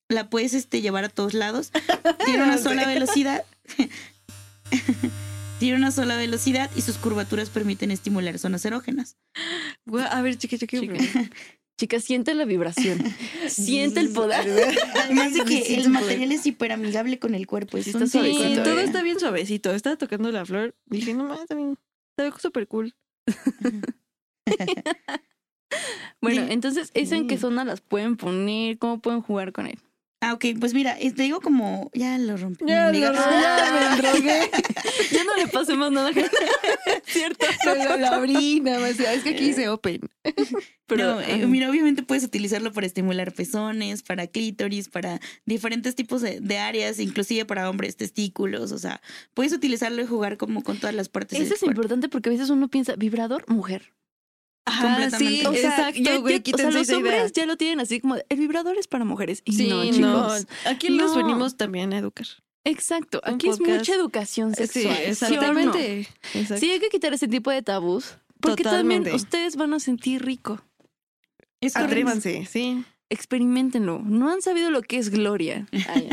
[0.10, 1.72] La puedes este, llevar a todos lados.
[2.26, 3.44] Tiene una sola velocidad.
[5.60, 9.18] Tiene una sola velocidad y sus curvaturas permiten estimular zonas erógenas.
[10.10, 10.38] A ver.
[10.38, 10.70] Chica.
[11.78, 13.00] Chica, siente la vibración.
[13.48, 14.76] siente el poder.
[14.96, 17.78] Además de que el material es hiperamigable con el cuerpo.
[17.78, 18.64] Es Sí, un está Sí, suavecito, silicón.
[18.64, 19.72] todo está bien suavecito.
[19.74, 20.76] Estaba tocando la flor.
[20.86, 21.78] Dije, no más, también.
[22.18, 22.96] Está súper cool.
[26.22, 28.78] Bueno, entonces, ¿eso en qué zona las pueden poner?
[28.80, 29.78] ¿Cómo pueden jugar con él?
[30.20, 32.66] Ah, ok, pues mira, eh, te digo como, ya lo rompí.
[32.68, 34.50] Ya lo- ya me drogué.
[35.12, 36.12] Ya no le pasemos nada.
[37.06, 37.46] Cierto.
[37.64, 39.00] Pero lo abrí, nada más.
[39.00, 40.02] Es que aquí dice open.
[40.88, 46.22] Pero, No, eh, mira, obviamente puedes utilizarlo para estimular pezones, para clítoris, para diferentes tipos
[46.22, 49.02] de, de áreas, inclusive para hombres, testículos, o sea,
[49.34, 51.72] puedes utilizarlo y jugar como con todas las partes Eso del es cuerpo.
[51.82, 53.94] importante porque a veces uno piensa, vibrador, mujer.
[54.82, 55.18] Completamente.
[55.18, 56.36] sí, O sea, exacto, ya- ya- güey.
[56.54, 56.98] o sea, los idea.
[56.98, 59.42] hombres ya lo tienen así como, el vibrador es para mujeres.
[59.46, 60.48] Y Sí, no, no, chicos.
[60.66, 61.18] Aquí los No.
[61.18, 62.28] venimos también a educar.
[62.64, 63.22] Exacto.
[63.26, 63.78] Un Aquí es podcast.
[63.80, 64.96] mucha educación Sí, sexual.
[64.96, 65.10] ¿sí no?
[65.10, 66.08] exactamente.
[66.60, 68.18] Sí, hay que quitar ese tipo de tabús.
[68.42, 69.10] Porque Totalmente.
[69.10, 70.62] también ustedes van a sentir rico.
[71.74, 72.84] Atrévanse, sí.
[73.10, 74.02] Experimentenlo.
[74.06, 75.66] No han sabido lo que es gloria.
[75.90, 76.10] Ay,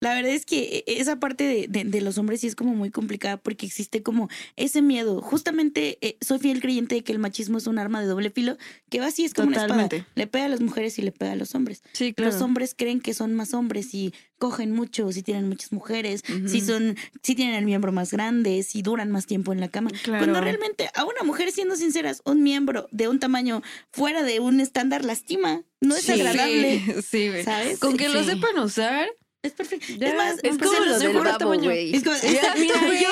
[0.00, 2.74] La verdad es que e, esa parte de, de- de los hombres sí es como
[2.74, 5.22] muy complicada porque existe como ese miedo.
[5.22, 8.56] Justamente eh, soy fiel creyente de que el machismo es un arma de doble filo
[8.90, 9.88] que va así, es como una espada.
[10.14, 11.82] Le pega a las mujeres y le pega a los hombres.
[11.92, 16.22] Sí, Los hombres creen que son más hombres y cogen mucho, si tienen muchas mujeres,
[16.46, 19.90] si son, si tienen el miembro más grande, si duran más tiempo en la cama.
[20.02, 20.22] Claro.
[20.24, 24.60] Cuando realmente a una mujer, siendo sinceras, un miembro de un tamaño fuera de un
[24.60, 25.62] estándar lastima.
[25.80, 26.82] No es Sí, agradable.
[27.10, 27.44] Sí, güey.
[27.44, 27.78] ¿Sabes?
[27.78, 28.30] Con que lo Sí.
[28.30, 29.08] sepan usar.
[29.46, 29.86] Es perfecto.
[29.98, 31.64] Ya, es más, es como los de babo, tamaño.
[31.64, 31.94] güey.
[31.94, 33.02] Es como- Mira, mira, güey.
[33.02, 33.08] yo,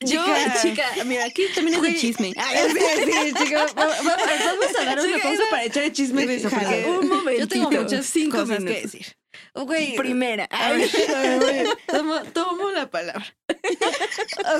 [0.00, 0.54] yo, Chica.
[0.62, 2.32] chica, mira, aquí también es de chisme.
[2.36, 3.66] Ay, sí, sí, chica.
[3.66, 6.48] va- va- Vamos a dar una Chica, pausa para echar el chisme de eso.
[6.50, 7.38] Porque Un momentito.
[7.40, 8.76] yo tengo muchas Cinco cosas minutos.
[8.76, 9.06] que decir.
[9.54, 9.96] Güey.
[9.96, 10.44] Primera.
[10.50, 13.24] A ver, a ver, tomo, tomo la palabra.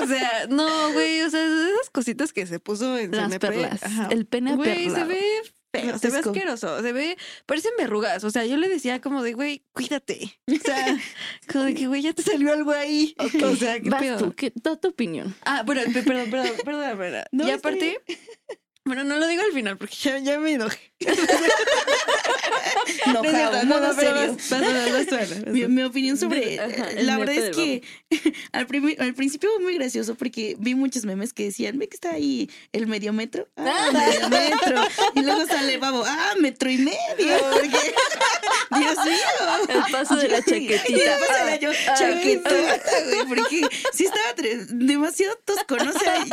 [0.01, 3.83] O sea, no, güey, o sea, esas cositas que se puso en Las CNP, perlas.
[3.83, 4.07] ajá.
[4.11, 5.21] El pene Güey, se ve
[5.81, 8.23] feo, se ve asqueroso, se ve, parecen verrugas.
[8.23, 10.39] O sea, yo le decía como de, güey, cuídate.
[10.47, 10.97] O sea,
[11.51, 13.15] como de que, güey, ya te salió algo ahí.
[13.43, 14.17] O sea, qué Vas pedo.
[14.17, 15.35] tú, ¿qué, da tu opinión.
[15.45, 17.23] Ah, bueno, pe- perdón, perdón, perdón, perdón.
[17.31, 17.99] No, y aparte,
[18.85, 20.93] bueno, no lo digo al final porque ya, ya me enojé.
[23.07, 24.37] No no, no, serio.
[25.47, 26.59] Mi, mi opinión sobre.
[26.59, 27.83] Ajá, el la verdad es que
[28.51, 32.49] al, principio fue muy gracioso porque vi muchos memes que decían: Ve que está ahí
[32.71, 33.47] el medio metro.
[33.57, 34.81] Ah, medio metro.
[35.15, 36.03] Y luego sale babo.
[36.05, 37.37] Ah, metro y medio.
[37.51, 37.93] Porque,
[38.77, 39.65] Dios mío.
[39.69, 41.17] El paso de la chaquetita.
[41.17, 44.33] después era yo, Ah, chaquetota, güey, porque sí estaba
[44.69, 45.91] demasiado tosco, ¿no?
[45.93, 46.25] Sea,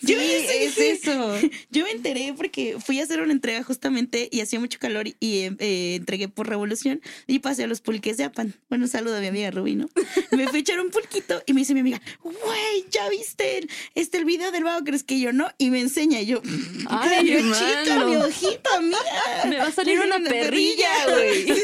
[0.00, 0.86] yo, Sí, sí, es sí.
[0.86, 1.38] eso.
[1.70, 5.14] Yo me enteré porque fui a hacer una entrega justamente y hacía mucho calor y
[5.20, 8.54] eh, eh, entregué por revolución y pasé a los pulques de Apan.
[8.68, 9.88] Bueno, saludo a mi amiga Rubí, ¿no?
[10.30, 13.70] Me fui a echar un pulquito y me dice mi amiga, güey, ¿ya viste el,
[13.94, 14.84] este, el video del vago?
[14.84, 15.48] ¿Crees que yo no?
[15.58, 16.42] Y me enseña y yo,
[16.88, 18.98] Ay, yo, chica, mi ojita, mira.
[19.46, 21.46] Me va a salir una perrilla, güey.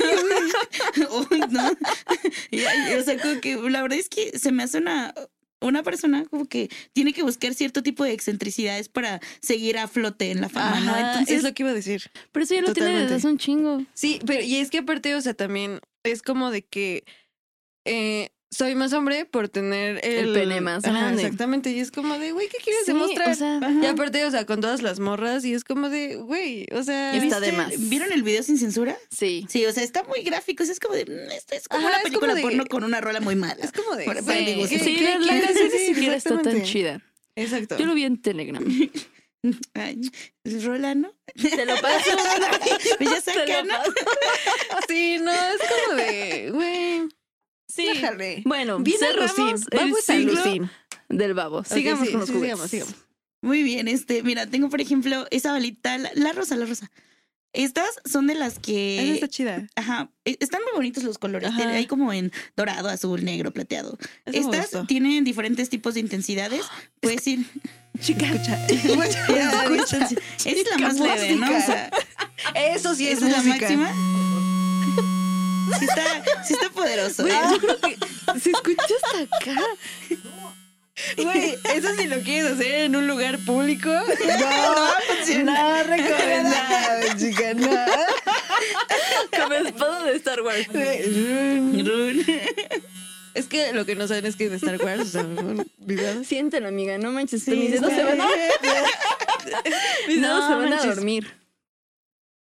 [1.50, 1.70] No.
[2.50, 2.60] Y,
[2.94, 5.14] o sea, como que la verdad es que se me hace una,
[5.60, 10.30] una persona como que tiene que buscar cierto tipo de excentricidades para seguir a flote
[10.30, 10.96] en la fama, ¿no?
[10.96, 12.10] Entonces, es lo que iba a decir.
[12.32, 13.02] Pero eso ya lo tiene Totalmente.
[13.04, 13.82] desde hace un chingo.
[13.94, 17.04] Sí, pero y es que aparte, o sea, también es como de que
[17.84, 21.22] eh, soy más hombre por tener el, El pene más Ajá, grande.
[21.22, 21.70] exactamente.
[21.70, 23.30] Y es como de, güey, ¿qué quieres Sí, demostrar?
[23.30, 26.66] o sea, Y aparte, o sea, con todas las morras, y es como de, güey,
[26.72, 27.14] o sea.
[27.16, 27.88] Está de ¿Viste- más.
[27.90, 28.96] ¿Vieron el video sin censura?
[29.11, 29.46] Sí.
[29.48, 30.62] Sí, o sea, está muy gráfico.
[30.62, 31.04] o sea, es como de.
[31.06, 33.56] mm, Esto es como Ajá, una película como de- porno con una rola muy mala.
[33.62, 34.06] Es como de.
[34.06, 34.68] Mi gusto.
[34.76, 37.00] ¿qué- Sí, qué la, la canción ni siquiera está tan chida.
[37.35, 37.76] Exacto.
[37.78, 38.64] Yo lo vi en Telegram.
[39.74, 40.00] Ay,
[40.64, 41.12] rola, ¿no?
[41.40, 42.11] Te lo paso.
[42.98, 43.74] Pues ya saca, ¿no?
[44.88, 47.09] Sí, no, es como de, güey.
[47.76, 47.86] Sí.
[47.86, 48.42] Déjale.
[48.44, 49.38] Bueno, Bien cerramos
[49.70, 50.70] el Vamos Lucín.
[51.08, 51.62] del babo.
[51.64, 52.94] Sigamos sí, con los sí, sigamos, sigamos.
[53.42, 56.90] Muy bien, este, mira, tengo por ejemplo esa balita, la, la rosa, la rosa.
[57.52, 59.14] Estas son de las Esa que.
[59.14, 59.66] está chida.
[59.76, 61.48] Ajá, e- están muy bonitos los colores.
[61.48, 61.68] Ajá.
[61.70, 63.96] Hay como en dorado, azul, negro, plateado.
[64.26, 66.62] Eso Estas tienen diferentes tipos de intensidades.
[67.00, 67.46] Puedes ir.
[68.00, 68.66] Chica, escucha.
[68.68, 71.46] Esa es la más leve, ¿no?
[71.46, 71.90] O sea,
[72.54, 73.90] Eso sí es esa es la máxima.
[75.79, 77.22] Sí está, sí está poderoso.
[77.22, 77.40] Güey, ¿eh?
[77.50, 77.96] yo creo que
[78.40, 79.61] se escucha hasta acá.
[81.18, 83.90] Güey, eso si lo quieres hacer en un lugar público.
[85.44, 87.68] No, no, recomendado, chica, no.
[89.37, 90.66] Como espada de Star Wars.
[93.35, 95.26] Es que lo que no saben es que en Star Wars, o sea,
[95.79, 96.96] video- Siéntelo, amiga.
[96.96, 97.42] No manches.
[97.42, 98.29] Sí, mis dedos se van a,
[100.09, 101.31] mis No se van a dormir.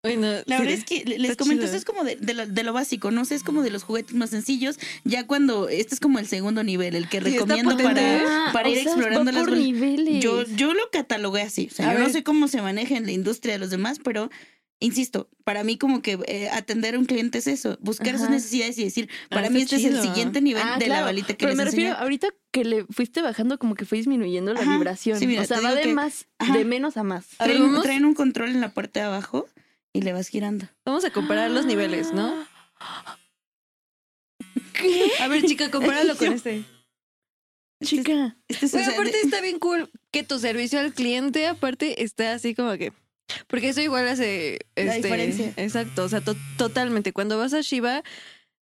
[0.04, 1.64] Bueno, La sí, verdad es que le- les comento, chido.
[1.64, 3.84] esto es como de, de lo, de lo básico, no sé, es como de los
[3.84, 4.78] juguetes más sencillos.
[5.04, 8.18] Ya cuando este es como el segundo nivel, el que Sí, recomiendo para,
[8.50, 10.22] Ah, o ir sea, explorando las niveles.
[10.22, 11.68] Yo, yo lo catalogué así.
[11.72, 13.98] O sea, A yo no sé cómo se maneja en la industria de los demás,
[14.04, 14.30] pero
[14.78, 18.76] insisto, para mí como que eh, atender a un cliente es eso, buscar sus necesidades
[18.76, 21.28] y decir, Ah, para está mí este es el siguiente nivel Ah, de la balita
[21.28, 22.02] que Pero les me refiero, enseño.
[22.02, 24.72] ahorita que le fuiste bajando, como que fue disminuyendo la Ajá.
[24.74, 25.18] vibración.
[25.18, 26.52] Sí, mira, o sea, va de que- más, Ajá.
[26.58, 27.24] de menos a más.
[27.38, 29.46] Traen, traen un control en la parte de abajo
[29.94, 30.68] y le vas girando.
[30.84, 32.46] Vamos a comparar los niveles, ¿no?
[34.74, 35.10] ¿Qué?
[35.20, 36.64] A ver, chica, compáralo con este.
[37.82, 38.36] Chica.
[38.48, 42.02] Este es Güey, o sea, aparte está bien cool que tu servicio al cliente, aparte,
[42.02, 42.92] está así como que.
[43.46, 44.58] Porque eso igual hace.
[44.76, 45.52] La este, diferencia.
[45.56, 46.04] Exacto.
[46.04, 47.12] O sea, to- totalmente.
[47.12, 48.02] Cuando vas a Shiva,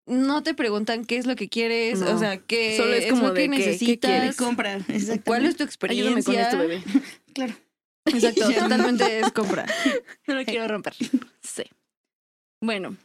[0.06, 2.14] no te preguntan qué es lo que quieres, No.
[2.14, 4.10] o sea, qué Solo es como lo que de qué- qué necesitas.
[4.10, 4.36] quieres.
[4.36, 4.78] compra.
[5.24, 6.10] ¿Cuál es tu experiencia?
[6.10, 6.82] Ayúdame con esto, bebé.
[7.34, 7.54] Claro.
[8.08, 9.66] Exacto, totalmente es compra.
[10.26, 10.94] No lo quiero romper.
[11.42, 11.64] Sí.
[12.60, 12.96] Bueno,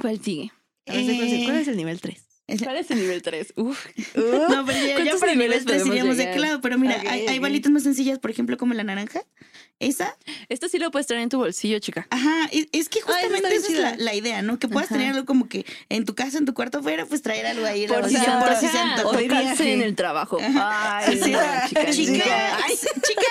[0.00, 0.50] ¿cuál sigue?
[0.86, 2.24] Ver, ¿cuál es el- ¿Cuál Eh, nivel 3?
[2.64, 3.52] ¿Cuál es el nivel 3?
[3.56, 3.86] Uf.
[4.16, 6.60] No, pero ya, ya ¿Cuántos para niveles nivel 3 podemos iríamos de lado.
[6.62, 7.42] Pero mira, Ok, hay, hay ok.
[7.42, 9.20] balitas más sencillas, por ejemplo, como la naranja.
[9.80, 10.16] Esa,
[10.48, 12.06] Esto sí lo puedes traer en tu bolsillo, chica.
[12.10, 14.58] ajá, es, es que justamente esa es la, la idea, ¿no?
[14.58, 17.46] Que puedas tener algo como que en tu casa, en tu cuarto afuera, pues traer
[17.46, 17.86] algo ahí.
[17.86, 19.08] Por la si se bolsilla, por si se antoja.
[19.16, 20.38] O en el trabajo.
[20.40, 20.98] Ajá.
[21.06, 21.90] Ay, Sí, no, chica.
[21.92, 22.64] chica, no.
[22.64, 23.30] ay, chica,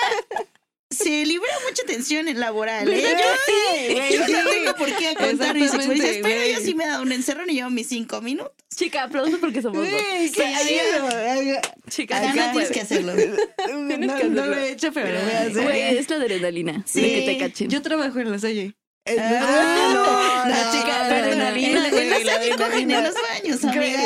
[1.10, 2.88] se libera mucha tensión en laboral.
[2.92, 3.02] ¿eh?
[3.02, 4.58] ¿Verdad Yo, sí, yo no Sí.
[4.58, 7.54] tengo por qué contar mis experiencias, pero yo sí me he dado un encerrón y
[7.54, 8.54] llevo mis cinco minutos.
[8.76, 10.02] Chica, aplausos porque somos dos.
[10.22, 11.62] Sí, chido.
[11.90, 13.14] Chica, Acá no tienes que hacerlo.
[13.16, 14.58] Tienes no, que no lo hacerlo.
[14.58, 15.64] he hecho, pero lo voy a hacer.
[15.64, 16.84] Güey, es la adrenalina.
[16.86, 17.02] Sí.
[17.02, 17.70] De que te cachen.
[17.70, 18.74] Yo trabajo en la Salle.
[19.10, 21.90] Ah, no, la no, chica, no, perdón, no, en no, la-
[22.20, 22.98] la no, cogen no.
[22.98, 24.02] en los baños, amiga.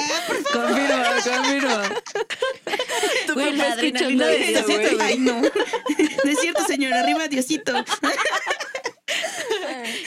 [0.51, 1.75] Confirmo, confirmo.
[3.27, 4.97] Tu Güey, la adrenalina de Diosito.
[4.97, 5.17] güey.
[5.19, 5.41] No.
[6.23, 6.93] No es cierto, señor.
[6.93, 7.73] Arriba, Diosito.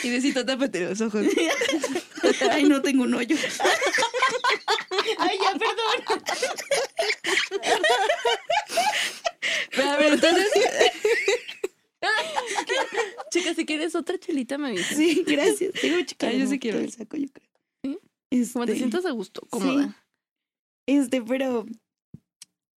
[0.02, 1.24] Y necesito tápate los ojos.
[2.50, 3.36] Ay, no tengo un hoyo.
[5.18, 6.22] Ay, ya, perdón.
[9.70, 10.48] Pero a ver, entonces.
[13.34, 14.96] Chica, si quieres otra chelita, me avisas.
[14.96, 15.72] Sí, gracias.
[15.80, 16.28] Tengo chica.
[16.28, 16.78] Ay, yo sí quiero.
[16.78, 17.48] el saco, yo creo.
[17.82, 17.98] ¿Sí?
[18.30, 20.04] Este, Como te sientas a gusto, cómoda.
[20.86, 21.66] Este, pero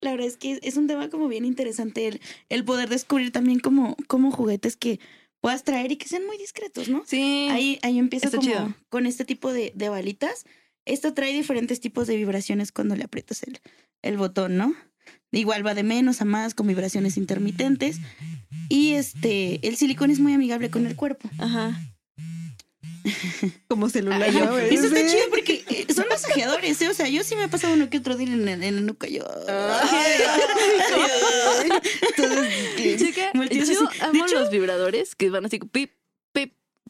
[0.02, 3.60] la verdad es que es un tema como bien interesante el, el poder descubrir también
[3.60, 5.00] como, como juguetes que
[5.42, 7.04] puedas traer y que sean muy discretos, ¿no?
[7.06, 7.48] Sí.
[7.52, 8.76] Ahí, ahí empieza como chido.
[8.90, 10.46] con este tipo de, de balitas.
[10.86, 13.60] Esto trae diferentes tipos de vibraciones cuando le aprietas el,
[14.02, 14.76] el botón, ¿no?
[15.32, 17.98] Igual va de menos a más con vibraciones intermitentes.
[18.70, 21.30] Y este, el silicón es muy amigable con el cuerpo.
[21.38, 21.80] Ajá.
[23.70, 24.60] Como celular, Ajá, ¿no?
[24.60, 25.16] y eso está Sí.
[25.16, 26.90] chido porque eh, son masajeadores, ¿eh?
[26.90, 28.82] O sea, yo sí me he pasado uno que otro día en, el- en la
[28.82, 29.08] nuca.
[29.08, 29.24] Yo.
[32.18, 34.00] Entonces, Chica, volteas yo así.
[34.02, 35.92] amo los vibradores que van así, pip,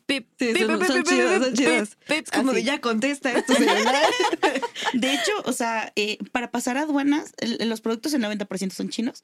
[0.08, 3.54] pip, pip, Sí, pip, son- pip, son pip, son Es como de ya contesta esto.
[4.94, 9.24] De hecho, o sea, eh, para pasar aduanas, el- los productos el 90% son chinos.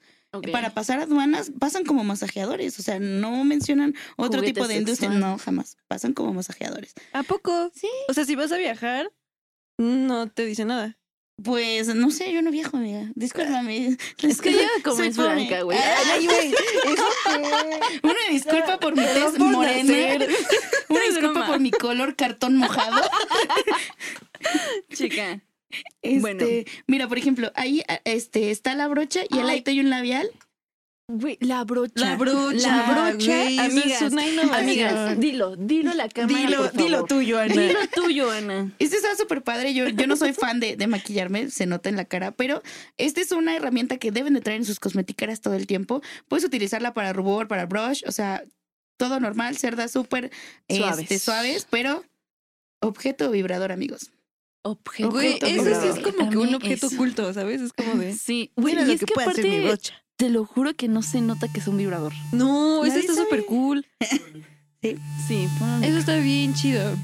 [0.52, 5.10] Para pasar aduanas pasan como masajeadores, o sea, no mencionan otro Juguete tipo de industria,
[5.10, 5.32] sexual.
[5.32, 6.94] no, jamás, pasan como masajeadores.
[7.12, 7.70] ¿A poco?
[7.74, 7.88] Sí.
[8.08, 9.12] O sea, si vas a viajar,
[9.78, 10.98] no te dice nada.
[11.42, 13.10] Pues no sé, yo no viajo, amiga.
[13.14, 13.96] Discúlpame.
[14.22, 15.78] Es que ella como Soy es blanca, güey.
[15.78, 16.54] Ay, güey.
[18.02, 19.82] Una disculpa por mi tez por morena.
[19.82, 20.30] nacer.
[20.88, 23.02] Una disculpa por mi color cartón mojado.
[24.92, 25.42] Chica.
[26.02, 26.46] Este, Bueno.
[26.86, 29.46] mira, por ejemplo, ahí este, está la brocha y al Ay.
[29.46, 30.30] ladito hay un labial.
[31.06, 31.92] Güey, la brocha.
[31.96, 33.26] La brocha, La brocha.
[33.26, 34.54] güey, eso es amigas, una innovación.
[34.54, 36.38] amigas, dilo, dilo a la cámara.
[36.38, 36.82] Dilo, por favor.
[36.82, 37.54] dilo tuyo, Ana.
[37.54, 38.72] Dilo tuyo, Ana.
[38.78, 39.74] Este está súper padre.
[39.74, 42.62] Yo, yo no soy fan de, de maquillarme, se nota en la cara, pero
[42.96, 46.00] esta es una herramienta que deben de traer en sus cosmetiqueras todo el tiempo.
[46.26, 48.42] Puedes utilizarla para rubor, para brush, o sea,
[48.96, 50.30] todo normal, cerdas súper
[50.70, 51.00] Suaves.
[51.00, 52.02] este, suaves, pero
[52.80, 54.10] objeto vibrador, amigos.
[54.62, 55.10] Objeto.
[55.10, 56.96] Güey, eso sí es como que un objeto eso.
[56.96, 57.60] oculto, ¿sabes?
[57.60, 58.14] Es como de.
[58.14, 60.03] Sí, güey, y lo es que que puede hacer mi aparte, brocha.
[60.16, 62.12] Te lo juro que no se nota que es un vibrador.
[62.32, 63.86] No, eso está súper cool.
[65.26, 66.94] Sí, ponle- Eso está bien chido.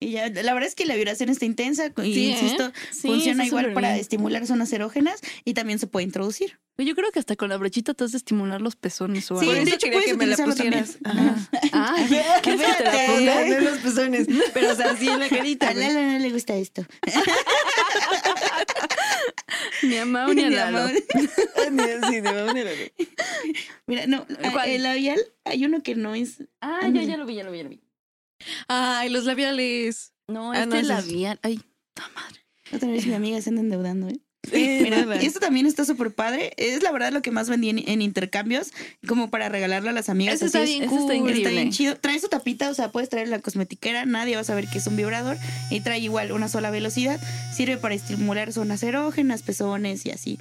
[0.00, 2.30] Y ya, la verdad es que la vibración está intensa y Sí, ¿eh?
[2.32, 4.00] insisto, Sí, funciona igual para bien.
[4.00, 6.58] estimular zonas erógenas y también se puede introducir.
[6.78, 9.46] Yo creo que hasta con la brochita te has de estimular los pezones o Sí,
[9.50, 9.52] algo.
[9.52, 10.98] Por de eso hecho, quería que me la pusieras.
[11.04, 11.36] Ajá.
[11.72, 12.06] Ay,
[12.42, 15.68] ¿quieres que te la los pezones, pero o sea, así en la carita.
[15.68, 15.74] A.
[15.74, 16.84] Lala no le gusta esto.
[19.82, 20.92] Ni a Mau ni Ni.
[20.92, 21.00] Ni-
[22.08, 22.92] sí, de manera, güey.
[23.86, 24.68] Mira, no, ¿Cuál?
[24.70, 26.42] el labial hay uno que no es.
[26.60, 27.80] Ah, ya, ya lo vi, ya lo vi, ya lo vi.
[28.68, 30.12] Ay, los labiales.
[30.28, 31.38] No, Ah, no, este es- labial.
[31.42, 31.60] Ay,
[32.14, 32.40] madre.
[32.72, 34.20] Otra vez mi amiga se anda endeudando, ¿eh?
[34.50, 35.22] Sí, Mira, nada.
[35.22, 36.52] y esto también está súper padre.
[36.56, 38.72] Es la verdad lo que más vendí en, en intercambios,
[39.06, 40.36] como para regalarlo a las amigas.
[40.36, 41.16] Eso está es- bien eso está cool.
[41.16, 41.42] increíble.
[41.42, 41.96] Está bien chido.
[41.96, 44.86] Trae su tapita, o sea, puedes traer la cosmetiquera, nadie va a saber que es
[44.86, 45.36] un vibrador.
[45.70, 47.20] Y trae igual una sola velocidad.
[47.54, 50.38] Sirve para estimular zonas erógenas, pezones y así.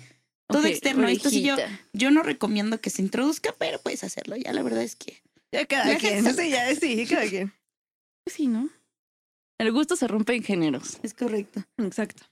[0.47, 1.07] Todo externo.
[1.07, 1.55] Esto sí yo,
[1.93, 4.35] yo no recomiendo que se introduzca, pero puedes hacerlo.
[4.35, 5.21] Ya la verdad es que.
[5.51, 6.23] Ya cada quien.
[6.35, 7.51] Sí, ya, sí, cada quien.
[8.27, 8.69] Sí, ¿no?
[9.59, 10.97] El gusto se rompe en géneros.
[11.03, 11.63] Es correcto.
[11.77, 12.23] Exacto.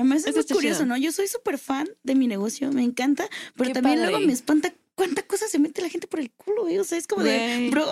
[0.00, 0.86] Además es Eso está curioso, chido.
[0.86, 0.96] ¿no?
[0.96, 4.10] Yo soy súper fan de mi negocio, me encanta, pero Qué también padre.
[4.12, 6.78] luego me espanta cuánta cosa se mete la gente por el culo, ¿eh?
[6.78, 7.70] O sea, es como de, Güey.
[7.70, 7.86] bro,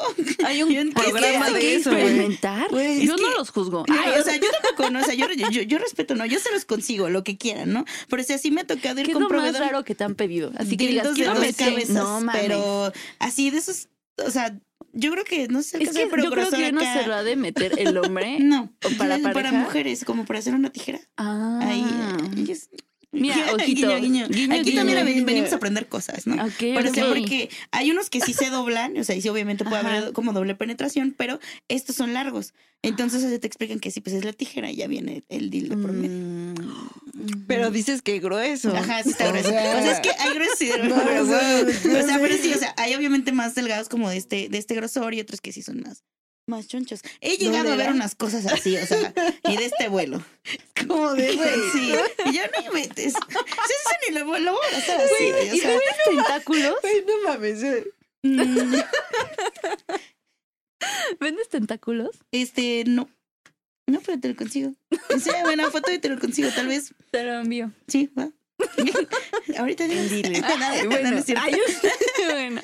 [0.44, 2.02] Hay un programa de eso, güey.
[2.02, 2.68] experimentar.
[2.70, 3.84] Güey, Yo es no los juzgo.
[3.88, 5.00] Ay, o sea, yo tampoco, ¿no?
[5.00, 6.26] O sea, yo, yo, yo respeto, ¿no?
[6.26, 7.84] Yo se los consigo, lo que quieran, ¿no?
[8.10, 10.04] Pero si así me ha tocado ir ¿Qué es con lo más raro que te
[10.04, 10.52] han pedido?
[10.58, 13.88] Así que digas, de quiero dos cabezas, No, pero así de esos,
[14.26, 14.58] o sea,
[14.92, 17.22] yo creo que no sé Es que pero yo creo que no se lo ha
[17.22, 18.38] de meter el hombre.
[18.40, 21.00] No, ¿O para para, mujeres, como para hacer una tijera.
[21.16, 21.58] Ah.
[21.62, 21.84] Ahí,
[22.36, 22.70] ahí es-
[23.10, 23.88] Mira, ojito.
[23.88, 24.28] guiño, guiño.
[24.28, 24.76] Guiño, Aquí guiño.
[24.84, 25.24] también guiño.
[25.26, 26.34] venimos a aprender cosas, ¿no?
[26.44, 26.94] Ok, Pero ok.
[26.94, 29.96] sí, porque hay unos que sí se doblan, o sea, y sí obviamente puede Ajá.
[29.96, 32.52] haber como doble penetración, pero estos son largos.
[32.82, 35.80] Entonces se te explican que sí, pues es la tijera y ya viene el dildo
[35.80, 36.16] por medio.
[36.16, 37.46] Mm.
[37.46, 38.76] Pero dices que grueso.
[38.76, 39.48] Ajá, sí está O grueso.
[39.48, 41.28] sea, O sea, es que hay gruesos y de No, gruesos.
[41.28, 41.28] o
[41.90, 44.58] sea, O sea, pero sí, o sea, hay obviamente más delgados como de este, de
[44.58, 46.04] este grosor y otros que sí son más,
[46.48, 47.00] más chonchos.
[47.20, 49.12] He llegado a ver unas cosas así, o sea,
[49.44, 50.24] y de este vuelo.
[50.88, 51.50] como de, güey.
[51.72, 51.92] Sí,
[52.26, 53.12] y yo no inventes.
[53.28, 56.74] Sí, eso ni lo, lo voy a hacer así, güey, o ¿Y sea, ves tentáculos?
[56.82, 57.62] Güey, no mames.
[58.22, 58.74] mm,
[61.20, 62.10] ¿Vendes tentáculos?
[62.32, 63.08] Este, no.
[63.86, 64.74] No, pero te lo consigo.
[65.08, 66.94] Enséñame una foto y te lo consigo, tal vez.
[67.10, 67.72] Te lo envío.
[67.86, 68.30] Sí, va.
[69.58, 70.02] Ahorita digo.
[70.02, 70.40] Dile.
[70.40, 72.60] No, no, bueno.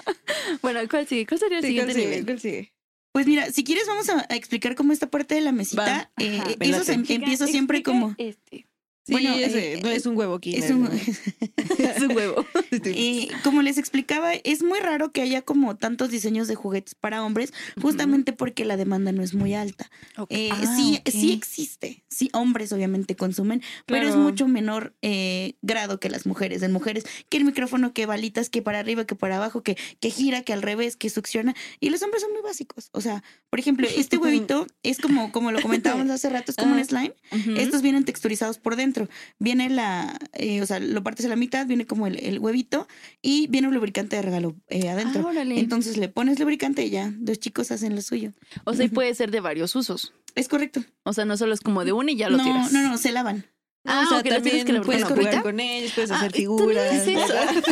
[0.60, 1.26] bueno, ¿cuál sigue?
[1.26, 2.10] ¿Cuál sería el Sí, siguiente ¿cuál sigue?
[2.10, 2.24] nivel?
[2.26, 2.73] ¿Cuál sigue?
[3.14, 6.10] Pues mira, si quieres vamos a, a explicar cómo esta parte de la mesita.
[6.18, 6.24] Va.
[6.24, 8.14] eh, eso se em- empieza siempre Explica como...
[8.18, 8.66] Este.
[9.06, 10.56] Sí, Bueno, ese, eh, no es un huevo aquí.
[10.56, 10.86] Es un,
[11.78, 12.44] Es un huevo.
[12.94, 17.22] Y como les explicaba, es muy raro que haya como tantos diseños de juguetes para
[17.24, 19.90] hombres, justamente porque la demanda no es muy alta.
[20.30, 26.00] Eh, Ah, sí, sí existe, sí, hombres obviamente consumen, pero es mucho menor eh, grado
[26.00, 26.62] que las mujeres.
[26.62, 30.10] En mujeres, que el micrófono, que balitas, que para arriba, que para abajo, que, que
[30.10, 31.54] gira, que al revés, que succiona.
[31.80, 32.88] Y los hombres son muy básicos.
[32.92, 36.72] O sea, por ejemplo, este huevito es como, como lo comentábamos hace rato, es como
[36.74, 36.84] un Ah.
[36.84, 37.14] slime.
[37.60, 38.93] Estos vienen texturizados por dentro.
[39.38, 42.86] Viene la, eh, o sea, lo partes a la mitad, viene como el, el huevito
[43.22, 45.22] y viene un lubricante de regalo eh, adentro.
[45.26, 45.58] Ah, órale.
[45.58, 48.32] Entonces le pones lubricante y ya, los chicos hacen lo suyo.
[48.64, 50.12] o sea, y puede ser de varios usos.
[50.34, 50.82] Es correcto.
[51.04, 52.72] O sea, no solo es como de uno y ya lo no, tiras.
[52.72, 53.44] no, no, se lavan.
[53.86, 56.92] Ah, o sea, también que puedes jugar con ellos, puedes Ah, hacer ¿y también figuras.
[56.94, 57.34] es eso?
[57.34, 57.64] ¿verdad?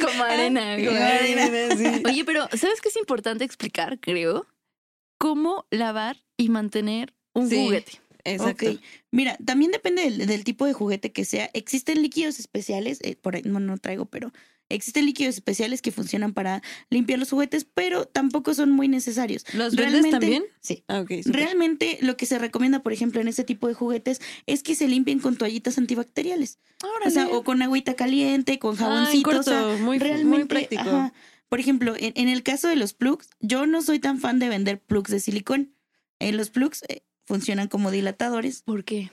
[0.00, 0.76] como arena.
[0.76, 1.46] Como arena,
[1.76, 2.02] sí.
[2.04, 4.46] Oye, pero ¿sabes qué es importante explicar, creo?
[5.18, 7.64] Cómo lavar y mantener un Sí.
[7.64, 8.00] juguete.
[8.24, 8.70] Exacto.
[8.70, 8.80] Ok.
[9.10, 11.50] Mira, también depende del, del tipo de juguete que sea.
[11.54, 14.32] Existen líquidos especiales, eh, por ahí no, no traigo, pero
[14.70, 19.44] existen líquidos especiales que funcionan para limpiar los juguetes, pero tampoco son muy necesarios.
[19.54, 20.44] ¿Los vendes también?
[20.60, 20.84] Sí.
[20.88, 21.10] Ah, ok.
[21.24, 21.36] súper.
[21.40, 24.86] Realmente lo que se recomienda, por ejemplo, en este tipo de juguetes es que se
[24.86, 26.58] limpien con toallitas antibacteriales.
[27.06, 29.30] O sea, o con agüita caliente, con Ah, jaboncito.
[29.30, 29.42] corto, o
[29.76, 30.82] sea, muy, realmente, muy práctico.
[30.82, 31.12] ajá.
[31.48, 34.50] Por ejemplo, en, en el caso de los plugs, yo no soy tan fan de
[34.50, 35.72] vender plugs de silicón.
[36.18, 39.10] En los plugs eh, funcionan como dilatadores ¿Por qué?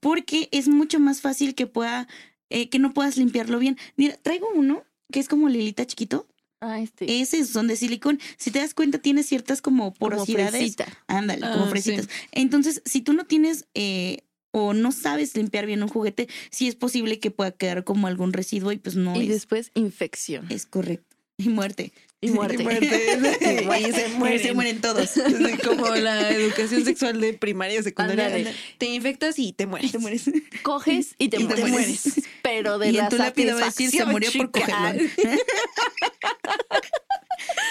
[0.00, 2.06] porque es mucho más fácil que pueda,
[2.50, 3.76] eh, que no puedas limpiarlo bien.
[3.96, 6.28] Mira, traigo uno que es como Lilita chiquito.
[6.60, 7.20] Ah, este.
[7.20, 8.20] Esos son de silicón.
[8.36, 10.50] Si te das cuenta, tiene ciertas como como porosidades.
[10.50, 10.86] fresita.
[11.06, 11.70] Ándale, Ah, como sí.
[11.70, 12.08] fresitas.
[12.32, 14.18] Entonces, si tú no tienes eh,
[14.50, 18.32] o no sabes limpiar bien un juguete, sí es posible que pueda quedar como algún
[18.32, 20.46] residuo y pues no y es, después infección.
[20.50, 21.07] es correcto.
[21.44, 21.92] Y muerte.
[22.20, 22.56] Y muerte.
[22.60, 23.62] Y muerte.
[23.64, 24.40] Güey, se mueren.
[24.40, 25.16] se mueren todos.
[25.16, 28.52] Es como la educación sexual de primaria, secundaria.
[28.78, 29.92] Te infectas y te mueres.
[29.92, 30.24] Te mueres.
[30.62, 31.70] Coges y te, Y te mueres.
[31.70, 32.02] mueres.
[32.42, 35.00] Pero de y la en tu lápida va a decir se murió por cogerlo.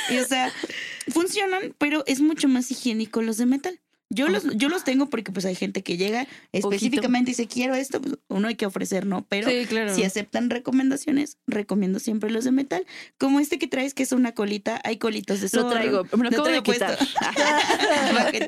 [0.09, 0.53] y o sea,
[1.09, 3.80] funcionan, pero es mucho más higiénico los de metal.
[4.09, 7.75] Yo los, yo los tengo porque pues hay gente que llega específicamente y dice quiero
[7.75, 9.25] esto, pues uno hay que ofrecer, ¿no?
[9.27, 9.93] Pero Sí, claro.
[9.93, 12.85] si aceptan recomendaciones, recomiendo siempre los de metal.
[13.17, 15.69] Como este que traes que es una colita, hay colitos de Lo zorro.
[15.71, 16.97] traigo, me lo Lo acabo de quitar.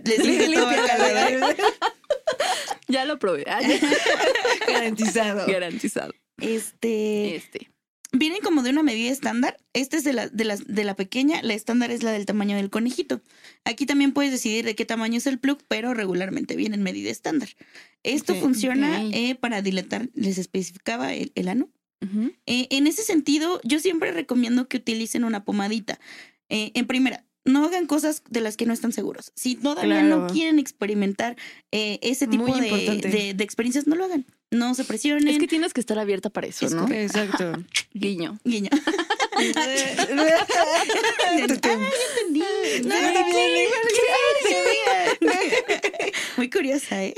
[0.06, 1.68] Les limpie todo.
[2.88, 3.44] Ya lo probé.
[4.68, 5.46] Garantizado.
[5.46, 6.14] Garantizado.
[6.38, 7.70] Este, Este.
[8.12, 9.58] Vienen como de una medida estándar.
[9.74, 12.56] Esta es de la, de, la, de la pequeña, la estándar es la del tamaño
[12.56, 13.22] del conejito.
[13.64, 17.10] Aquí también puedes decidir de qué tamaño es el plug, pero regularmente viene en medida
[17.10, 17.50] estándar.
[18.04, 21.70] Esto funciona eh, para dilatar, les especificaba el, el ano.
[22.46, 26.00] Eh, en ese sentido, yo siempre recomiendo que utilicen una pomadita.
[26.48, 29.32] Eh, en primera, no hagan cosas de las que no están seguros.
[29.36, 31.36] Si todavía no quieren experimentar
[31.72, 32.70] eh, ese tipo de,
[33.02, 34.26] de- de experiencias, no lo hagan.
[34.52, 35.28] No se presionen.
[35.28, 36.82] Es que tienes que estar abierta para eso, Es ¿no?
[36.84, 37.20] correcto.
[37.20, 37.64] Exacto.
[37.94, 38.40] Guiño.
[38.44, 38.70] Guiño.
[41.38, 42.40] entendí.
[42.40, 43.70] No, Sí, no, bien,
[46.38, 47.14] Muy curiosa, ¿eh?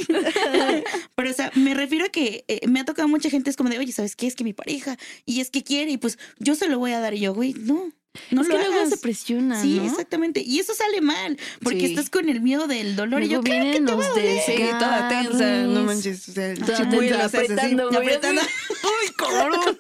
[1.16, 3.70] Pero, o sea, me refiero a que eh, me ha tocado mucha gente, es como
[3.70, 4.28] de, oye, ¿sabes qué?
[4.28, 7.00] Es que mi pareja, y es que quiere, y pues yo se lo voy a
[7.00, 7.14] dar.
[7.14, 7.92] Y yo, güey, no,
[8.32, 8.90] no es lo que luego hagas.
[8.90, 9.86] se presiona, Sí, ¿no?
[9.86, 10.42] exactamente.
[10.46, 11.86] Y eso sale mal, porque Sí.
[11.86, 13.24] estás con el miedo del dolor.
[13.24, 14.42] y yo, claro que te va los a doler.
[14.46, 16.28] Sí, toda tensa, no manches.
[16.30, 17.38] O sea, Toda tensa, así.
[17.38, 18.42] apretando, apretando.
[18.84, 19.78] Uy, cabrón.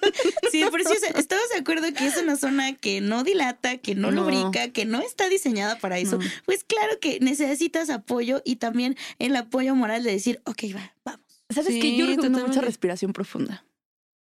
[0.51, 3.77] Sí, pero sí, o sea, estamos de acuerdo que es una zona que no dilata,
[3.77, 4.21] que no, No.
[4.21, 6.17] lubrica, que no está diseñada para eso.
[6.17, 6.25] No.
[6.45, 11.21] Pues claro que necesitas apoyo y también el apoyo moral de decir, ok, va, vamos.
[11.49, 11.97] ¿Sabes Sí, qué?
[11.97, 13.65] Yo recomiendo mucha respiración profunda.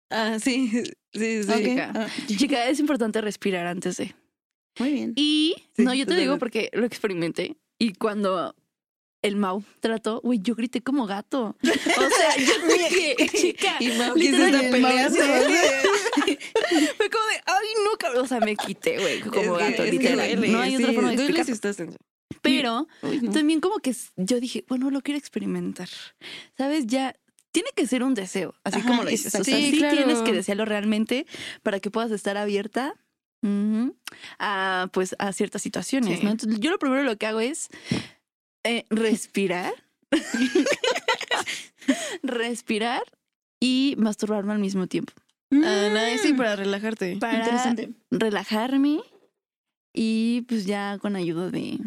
[0.10, 0.72] Ah, sí,
[1.18, 1.52] sí, sí.
[1.52, 1.92] Ok, Chica.
[1.96, 4.16] ah, Chica, es importante respirar antes de.
[4.80, 5.14] muy bien.
[5.16, 7.58] Y Sí, no, yo te digo porque lo experimenté.
[7.80, 8.56] Y cuando
[9.24, 11.56] el Mau trató, güey, yo grité como gato.
[11.62, 15.16] O sea, yo dije, chica, Y Mau quiso peleando.
[15.16, 16.38] se-
[16.98, 18.24] fue como de, ay, no, cabrón.
[18.26, 20.52] O sea, me quité, güey, como Es que- gato, es que literal.
[20.52, 21.96] no hay otra forma de explicarlo.
[22.42, 23.32] Pero Uy, no.
[23.32, 25.90] también como que yo dije, bueno, lo quiero experimentar.
[26.58, 26.86] ¿Sabes?
[26.88, 27.16] Ya
[27.58, 29.34] tiene que ser un deseo, así Ajá, como lo dices.
[29.34, 29.96] O sea, sí Sí, claro.
[29.96, 31.26] tienes que desearlo realmente
[31.64, 32.94] para que puedas estar abierta
[34.40, 36.26] a, pues, a ciertas situaciones, Sí.
[36.26, 36.32] ¿no?
[36.32, 37.70] Entonces, yo lo primero lo que hago es
[38.64, 39.74] eh, respirar.
[42.24, 43.02] respirar
[43.60, 45.14] y masturbarme al mismo tiempo.
[45.52, 47.18] Ah, nice, sí, Mm, para relajarte.
[47.18, 47.90] Para Interesante.
[48.12, 49.00] relajarme
[49.94, 51.80] y pues ya con ayuda de...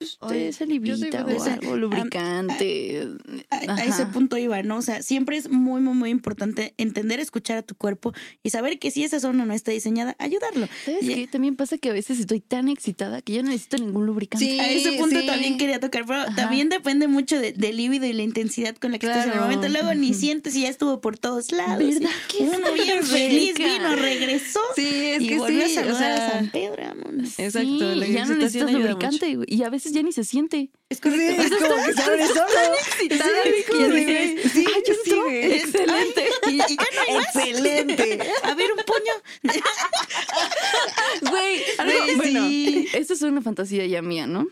[0.00, 3.06] Yo soy salivita de o esa- algo lubricante.
[3.50, 4.78] A, a ese punto iba, ¿no?
[4.78, 8.78] O sea, siempre es muy, muy, muy importante entender, escuchar a tu cuerpo y saber
[8.78, 10.68] que si esa zona no está diseñada, ayudarlo.
[10.86, 11.26] ¿Sabes qué?
[11.26, 14.46] También pasa que a veces estoy tan excitada que ya no necesito ningún lubricante.
[14.46, 14.58] Sí.
[14.58, 15.26] A ese punto sí.
[15.26, 16.34] también quería tocar, pero Ajá.
[16.34, 19.40] también depende mucho de- del líbido y la intensidad con la que estás en el
[19.40, 19.68] momento.
[19.68, 21.78] Luego ni sientes y ya estuvo por todos lados.
[21.78, 25.84] ¿Verdad que Uno bien feliz vino, regresó Sí, es y que volvió sí, a o
[25.84, 26.82] saludar a San Pedro.
[26.82, 27.38] vámonos.
[27.38, 30.70] Exacto, Sí, la ya no necesitas lubricante y a veces ya ni se siente.
[30.88, 31.42] Es Sí, correcto.
[31.42, 32.74] es como que se abre solo.
[32.80, 35.52] excitada Sí, de, güey, sí, "Ay, sí, entró, güey.
[35.54, 36.28] excelente.
[36.48, 37.36] Y, y ya no hay más.
[37.36, 38.20] Excelente.
[38.42, 39.14] A ver, un puño.
[41.30, 42.88] Güey, algo- bueno, sí.
[42.94, 44.46] esto es una fantasía ya mía, ¿no?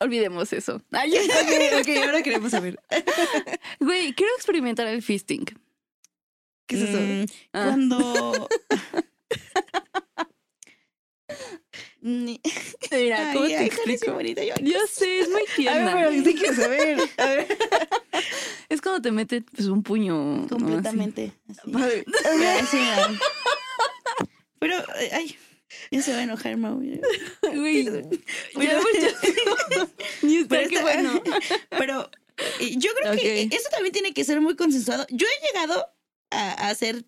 [0.00, 0.82] Olvidemos eso.
[0.92, 2.78] Ay, ok, ok, ahora queremos saber.
[3.80, 5.44] güey, quiero experimentar el fisting.
[6.66, 6.98] ¿Qué es eso?
[7.00, 7.64] Mm, Ah.
[7.66, 8.48] Cuando.
[12.02, 12.40] Ni-
[12.90, 14.12] Mira, ¿cómo Ay, te ay, explico?
[14.12, 15.92] bonito, yo- Yo sé, es muy A ver, tierna.
[15.94, 16.98] pero quiero saber.
[17.18, 17.58] A ver.
[18.68, 20.14] Es cuando te mete pues, un puño.
[20.14, 20.40] ¿no?
[20.42, 20.48] Así.
[20.48, 21.32] Completamente.
[21.48, 21.60] así.
[21.64, 22.04] Vale.
[22.40, 23.10] Ya, sí, ya.
[24.60, 25.36] Pero, eh, ay,
[25.90, 26.76] ya se va a enojar, Mau.
[26.76, 28.10] Güey, Pero- está,
[30.48, 31.22] Pero qué está- bueno.
[31.70, 32.10] Pero
[32.60, 33.54] yo creo que Ok.
[33.54, 35.04] eso también tiene que ser muy consensuado.
[35.10, 35.86] Yo he llegado
[36.30, 37.04] a, a hacer.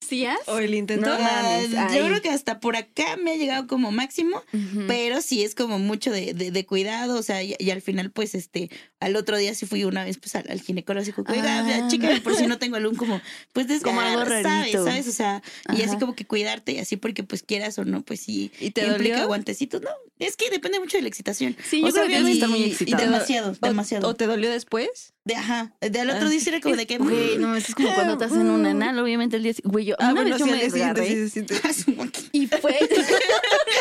[0.00, 0.40] ¿Sí has?
[0.48, 1.06] O el intento.
[1.06, 4.42] No, mames, yo creo que hasta por acá me ha llegado como máximo.
[4.88, 8.10] Pero sí es como mucho de, de, de cuidado, o sea, y, y al final,
[8.10, 8.70] pues, este,
[9.00, 11.88] al otro día sí fui una vez, pues, al, al ginecólogo, así como, oiga, Ah.
[11.88, 13.20] chica, por si no tengo algún como,
[13.52, 14.72] pues, Como algo ¿sabes?
[14.72, 15.08] ¿Sabes?
[15.08, 15.42] O sea,
[15.76, 18.70] y así como que cuidarte, y así porque, pues, quieras o no, pues, sí, ¿Y
[18.72, 19.26] te implica dolió?
[19.28, 19.88] guantecitos, ¿no?
[20.18, 21.56] Es que depende mucho de la excitación.
[21.68, 23.02] Sí, O yo sea, creo que que estar muy y- y excitada.
[23.04, 24.08] demasiado, O- demasiado.
[24.08, 25.14] ¿O te dolió después?
[25.24, 26.98] De, ajá, del otro Ah, día sí era como de que,
[27.34, 29.96] Güey, no, eso es como cuando te hacen un anal, obviamente el día Güey, yo,
[29.98, 31.44] Ah, una bueno, vez yo me desgarré sí
[32.32, 32.78] y fue...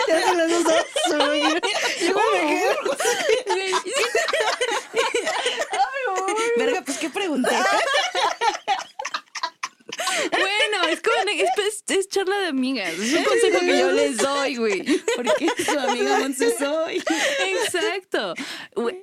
[0.07, 0.63] Ya se las dos
[1.09, 2.75] Yo me quedé-
[3.45, 3.73] Güey,
[6.57, 6.65] Me
[12.09, 12.93] charla de amigas.
[12.93, 14.83] Es un consejo que yo les doy, güey.
[15.15, 17.01] Porque su amiga Monse soy.
[17.65, 18.33] Exacto.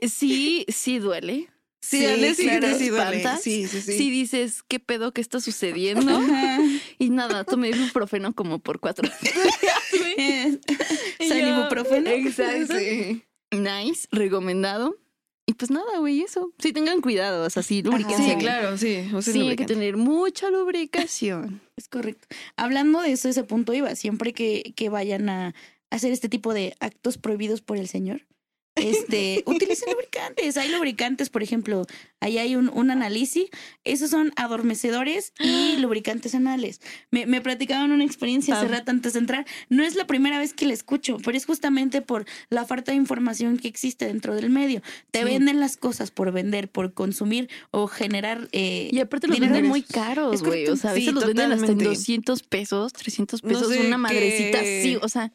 [0.03, 1.49] Sí, sí duele.
[1.81, 2.05] Sí,
[2.35, 3.25] Sí, claro, sí duele.
[3.41, 3.93] Sí, sí, sí.
[3.97, 5.13] Sí dices, ¿qué pedo?
[5.13, 6.17] ¿Qué está sucediendo?
[6.17, 6.59] Ajá.
[6.99, 10.59] Y nada, tomé ibuprofeno como por cuatro días,
[11.21, 12.11] ibuprofeno.
[12.11, 12.77] Exacto.
[12.77, 13.23] Sí.
[13.53, 14.97] Nice, recomendado.
[15.49, 16.53] Y pues nada, güey, eso.
[16.59, 18.17] Sí, tengan cuidado, o sea, sí, lubriquen.
[18.17, 19.09] Sí, claro, sí.
[19.15, 21.61] usen Sí, hay que tener mucha lubricación.
[21.77, 22.27] Es correcto.
[22.57, 23.95] Hablando de eso, ese punto iba.
[23.97, 25.55] Siempre que, que vayan a
[25.91, 28.23] hacer este tipo de actos prohibidos por el Señor,
[28.77, 30.57] este, utilicen lubricantes.
[30.57, 31.87] Hay lubricantes, por ejemplo,
[32.21, 33.47] ahí hay un, un análisis.
[33.85, 36.81] Esos son adormecedores y lubricantes anales.
[37.11, 38.79] Me, me platicaban una experiencia hace Ah.
[38.79, 39.47] rato antes de entrar.
[39.69, 42.97] No es la primera vez que la escucho, pero es justamente por la falta de
[42.99, 44.83] información que existe dentro del medio.
[45.11, 45.25] Te Sí.
[45.25, 48.49] venden las cosas por vender, por consumir o generar.
[48.53, 50.67] eh, Y aparte los venden de- muy caros, güey.
[50.69, 51.85] O sea, a veces Sí, los venden hasta en totalmente.
[51.89, 54.99] 200 pesos, 300 No pesos, sé una qué madrecita así.
[55.01, 55.33] O sea,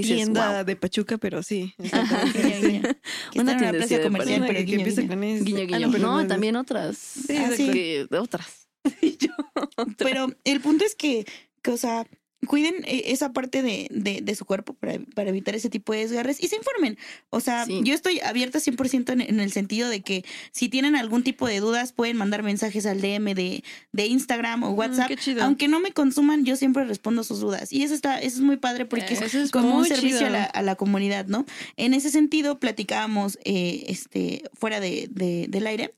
[0.00, 0.64] dices, Tienda wow.
[0.64, 1.74] de Pachuca, pero sí.
[1.92, 2.24] Ajá.
[2.32, 5.14] Que Una tienda plaza de comercial, pero que guiño, empieza guiño.
[5.14, 5.44] con ese.
[5.44, 6.96] Guiño, Ah, pero no, es- también otras.
[6.98, 7.70] Sí, Ah, sí.
[7.70, 8.68] Que- otras.
[9.02, 9.30] Y yo,
[9.76, 9.96] otras.
[9.98, 11.24] Pero el punto es que,
[11.62, 12.06] que, o sea,
[12.46, 16.00] cuiden eh, esa parte de, de, de su cuerpo para, para evitar ese tipo de
[16.00, 16.98] desgarres y se informen.
[17.30, 17.80] O sea, Sí.
[17.84, 21.60] yo estoy abierta 100% en, en el sentido de que si tienen algún tipo de
[21.60, 25.08] dudas, pueden mandar mensajes al DM de, de Instagram o WhatsApp.
[25.08, 25.42] qué chido.
[25.44, 27.72] Aunque no me consuman, yo siempre respondo sus dudas.
[27.72, 30.26] Y eso está, eso es muy padre porque Eh, es eso es como un servicio
[30.26, 31.46] a la, a la comunidad, ¿no?
[31.76, 35.94] En ese sentido, platicábamos eh, este, fuera de, de- del aire.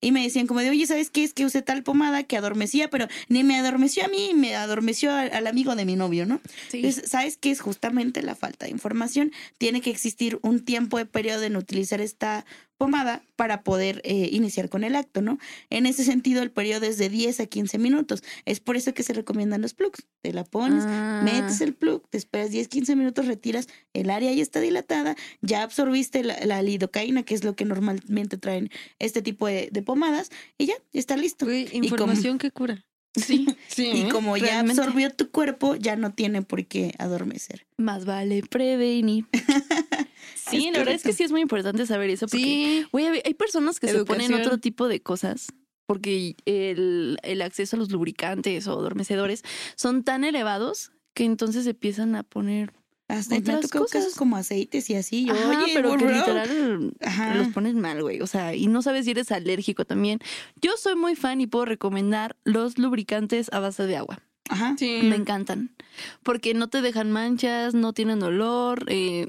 [0.00, 1.24] Y me decían como de, oye, ¿sabes qué?
[1.24, 5.12] Es que usé tal pomada que adormecía, pero ni me adormeció a mí, me adormeció
[5.12, 6.40] al, al amigo de mi novio, ¿no?
[6.70, 6.78] Sí.
[6.78, 7.50] Entonces, ¿sabes qué?
[7.50, 9.32] Es justamente la falta de información.
[9.58, 12.44] Tiene que existir un tiempo de periodo en utilizar esta
[12.78, 15.38] pomada para poder eh, iniciar con el acto, ¿no?
[15.68, 18.22] En ese sentido, el periodo es de 10 a 15 minutos.
[18.46, 20.06] Es por eso que se recomiendan los plugs.
[20.22, 21.20] Te la pones, Ah.
[21.24, 25.62] metes el plug, te esperas 10, 15 minutos, retiras, el área ya está dilatada, ya
[25.62, 30.30] absorbiste la, la lidocaína, que es lo que normalmente traen este tipo de, de pomadas,
[30.56, 31.44] y ya, está listo.
[31.46, 32.84] Güey, Y como- información que cura.
[33.14, 33.46] Sí.
[33.68, 33.90] Sí.
[33.94, 34.08] Y ¿eh?
[34.10, 34.80] como ya realmente.
[34.80, 37.66] absorbió tu cuerpo, ya no tiene por qué adormecer.
[37.76, 39.26] Más vale prevenir.
[40.50, 42.26] Sí, Es la verdad es que sí es muy importante saber eso.
[42.26, 42.86] Porque, Sí.
[43.24, 45.48] hay- personas que se ponen otro tipo de cosas
[45.86, 49.42] porque el, el acceso a los lubricantes o adormecedores
[49.76, 52.72] son tan elevados que entonces empiezan a poner.
[53.08, 54.02] Hasta me ha tocado cosas.
[54.04, 55.24] casos como aceites y así.
[55.24, 56.14] Yo, Ajá, Oye, pero que bro".
[56.14, 57.34] literal Ajá.
[57.36, 58.20] los pones mal, güey.
[58.20, 60.18] O sea, y no sabes si eres alérgico también.
[60.60, 64.20] Yo soy muy fan y puedo recomendar los lubricantes a base de agua.
[64.50, 64.74] Ajá.
[64.78, 65.00] Sí.
[65.04, 65.74] Me encantan.
[66.22, 69.28] Porque no te dejan manchas, no tienen olor, eh,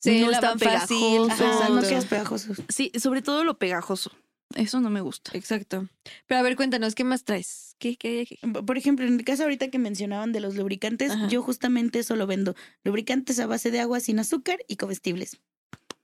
[0.00, 1.30] Se no están pegajosos.
[1.40, 2.52] Ajá, no quedas pegajoso.
[2.68, 4.10] Sí, sobre todo lo pegajoso.
[4.54, 5.30] Eso no me gusta.
[5.34, 5.88] Exacto.
[6.26, 7.76] Pero a ver, cuéntanos, ¿qué más traes?
[7.78, 8.48] ¿Qué, qué, qué?
[8.62, 11.28] Por ejemplo, en el caso ahorita que mencionaban de los lubricantes, Ajá.
[11.28, 15.38] yo justamente solo vendo lubricantes a base de agua sin azúcar y comestibles.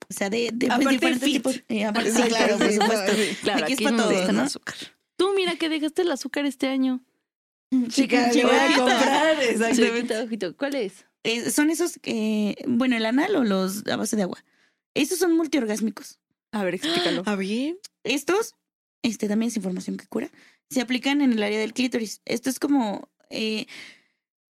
[0.09, 1.33] O sea, de, de pues, Aparte diferentes fit.
[1.39, 1.63] tipos.
[1.69, 3.13] Eh, aparte- sí, Exacto, claro, por sí, supuesto.
[3.15, 3.37] sí.
[3.43, 4.43] Claro, Aquí aquí, es pa' no todos, ¿no?
[4.43, 4.75] azúcar.
[5.17, 7.03] Tú mira que dejaste el azúcar este año.
[7.89, 9.43] Chica, le voy a comprar.
[9.43, 10.17] Exactamente.
[10.19, 10.57] Ojito.
[10.57, 11.05] ¿Cuál es?
[11.25, 14.45] Eh, son esos, que, bueno, el anal o los a base de agua.
[14.95, 16.21] Esos son multiorgásmicos.
[16.61, 17.23] A ver, explícalo.
[17.27, 17.77] A ver.
[18.05, 18.55] Estos,
[19.03, 20.31] este también es información que cura,
[20.71, 22.21] se aplican en el área del clítoris.
[22.25, 23.67] Esto es como, eh,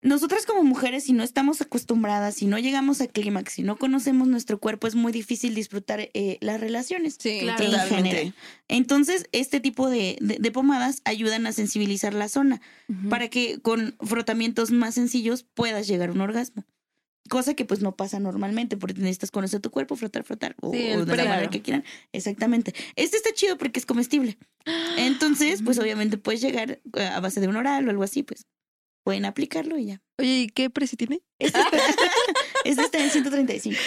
[0.00, 4.28] nosotras como mujeres, si no estamos acostumbradas, si no llegamos a clímax, si no conocemos
[4.28, 7.16] nuestro cuerpo, es muy difícil disfrutar eh, las relaciones.
[7.18, 7.64] Sí, Claro.
[7.64, 8.34] en general.
[8.68, 12.60] Entonces, este tipo de, de- de pomadas ayudan a sensibilizar la zona
[13.10, 16.64] para que con frotamientos más sencillos puedas llegar a un orgasmo.
[17.28, 20.92] Cosa que pues no pasa normalmente porque necesitas conocer tu cuerpo, frotar, frotar o, Sí,
[20.92, 21.84] o de la manera que quieran.
[22.12, 22.74] Exactamente.
[22.96, 24.38] Este está chido porque es comestible.
[24.96, 28.46] Entonces, pues obviamente puedes llegar eh, a base de un oral o algo así, pues
[29.04, 30.02] pueden aplicarlo y ya.
[30.18, 31.20] Oye, ¿y qué precio tiene?
[31.38, 31.76] Este está,
[32.64, 33.78] este está en 135.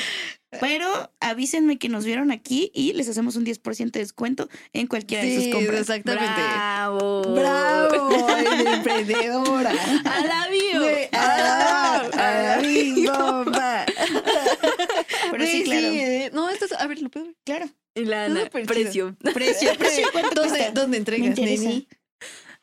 [0.60, 5.24] Pero avísenme que nos vieron aquí y les hacemos un 10% de descuento en cualquiera
[5.24, 5.80] de sus compras.
[5.82, 6.26] exactamente.
[6.36, 7.22] Bravo.
[7.36, 8.28] Bravo,
[8.74, 9.72] emprendedora.
[10.04, 10.82] A la bio.
[10.82, 13.86] Güey, a la- a la bomba.
[15.32, 15.88] Pero sí, claro.
[15.88, 16.30] eh.
[16.34, 17.36] No, esto es, a ver, lo puedo ver.
[17.46, 17.70] Claro.
[17.96, 19.16] La, la- precio.
[19.34, 20.72] Precio, precio, ¿cuánto ¿Dónde?
[20.74, 21.88] ¿Dónde Me entregas, neni?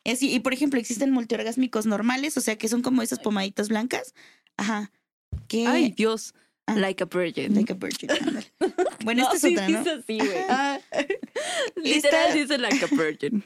[0.05, 4.15] Así, y por ejemplo, existen multiorgásmicos normales, o sea, que son como esas pomaditas blancas.
[4.57, 4.91] Ajá.
[5.49, 6.35] Que Ay, Dios.
[6.67, 6.77] Ah.
[6.77, 7.55] Like a virgin.
[7.55, 8.09] like a virgin.
[9.05, 9.79] Bueno, No, esta es sí otra, ¿no?
[9.79, 10.39] dice así, güey.
[10.49, 10.81] Ah,
[11.77, 13.45] Literal Esta- dice like a virgin.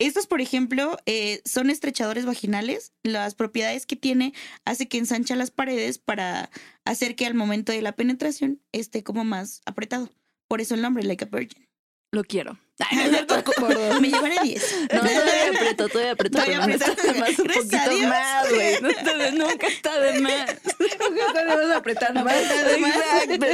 [0.00, 2.92] Estos, por ejemplo, eh, son estrechadores vaginales.
[3.04, 4.32] Las propiedades que tiene
[4.64, 6.50] hace que ensancha las paredes para
[6.84, 10.10] hacer que al momento de la penetración esté como más apretado.
[10.48, 11.68] Por eso el nombre, like a virgin.
[12.12, 12.58] Lo quiero.
[12.78, 13.44] Ay, no cierto.
[13.60, 14.00] Por dos.
[14.00, 14.76] Me llevaré 10.
[14.94, 16.38] No, todavía aprieto, todavía aprieto.
[16.38, 18.80] Todavía no está de más un poquito más, güey.
[18.80, 20.50] No está de- nunca está de más.
[20.78, 22.34] Nunca vamos a apretar más.
[22.36, 23.46] Exacto.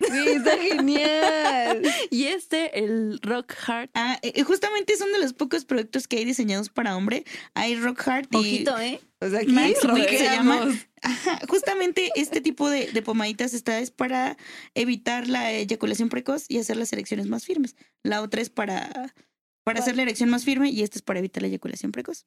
[0.00, 1.82] Sí, está genial.
[2.10, 3.90] Y este, el Rock Hard.
[3.94, 7.24] Ah, eh, justamente son de los pocos productos que hay diseñados para hombre.
[7.54, 9.00] Hay Rock Hard y Ojito, ¿eh?
[9.20, 10.68] O sea, aquí Max Wick se llama.
[11.02, 14.36] Ajá, justamente este tipo de, de pomaditas está es para
[14.74, 17.76] evitar la eyaculación precoz y hacer las erecciones más firmes.
[18.02, 19.14] La otra es para,
[19.64, 22.26] para hacer la erección más firme y esta es para evitar la eyaculación precoz.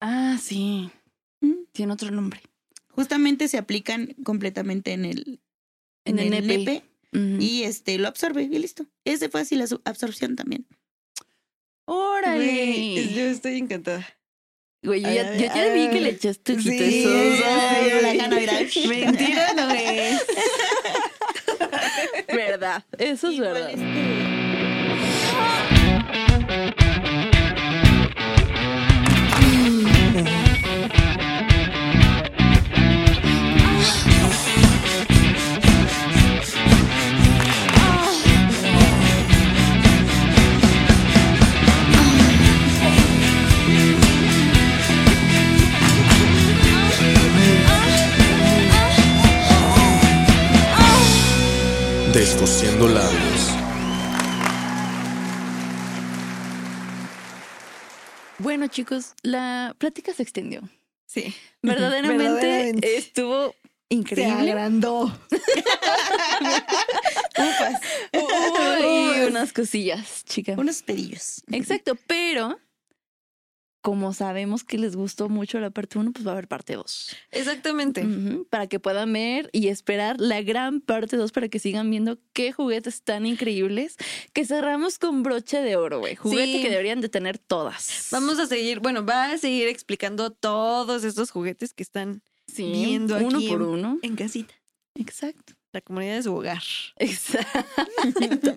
[0.00, 0.90] Ah, sí.
[1.40, 1.64] Mm.
[1.72, 2.40] Tiene otro nombre.
[2.88, 5.40] Justamente se aplican completamente en el,
[6.04, 6.82] En el nepe.
[7.14, 7.36] Ujú.
[7.40, 8.86] y este lo absorbe y listo.
[9.04, 10.66] Es de fácil absor- absorción también.
[11.84, 13.12] ¡Órale!
[13.12, 14.06] Yo estoy encantada.
[14.82, 16.88] Güey, yo ya, yo ya vi que le echaste Sí, ojitos.
[16.88, 18.36] sí, Ay, sí, la gana.
[18.88, 20.22] Mentira no es.
[22.28, 23.70] verdad, eso es verdad.
[23.70, 24.41] este,
[52.42, 53.50] Descosiendo labios.
[58.38, 60.68] Bueno, chicos, la plática se extendió.
[61.06, 61.32] Sí.
[61.62, 62.96] Verdaderamente, Verdaderamente.
[62.96, 63.56] estuvo Se
[63.90, 64.50] increíble.
[64.50, 65.04] agrandó.
[67.38, 67.80] ufas,
[68.12, 70.54] Uy, unas cosillas, chica.
[70.58, 71.44] unos pedillos.
[71.52, 72.58] Exacto, pero
[73.82, 77.16] como sabemos que les gustó mucho la parte 1, pues va a haber parte 2.
[77.32, 78.06] Exactamente.
[78.48, 82.52] Para que puedan ver y esperar la gran parte 2 para que sigan viendo qué
[82.52, 83.96] juguetes tan increíbles
[84.32, 86.14] que cerramos con broche de oro, güey.
[86.16, 86.62] Juguete Sí.
[86.62, 88.08] que deberían de tener todas.
[88.12, 93.16] Vamos a seguir, bueno, va a seguir explicando todos estos juguetes que están Sí, viendo
[93.18, 93.98] uno aquí por en- uno.
[94.02, 94.54] en casita.
[94.94, 95.54] Exacto.
[95.72, 96.62] La comunidad de su hogar.
[96.96, 98.54] Exacto.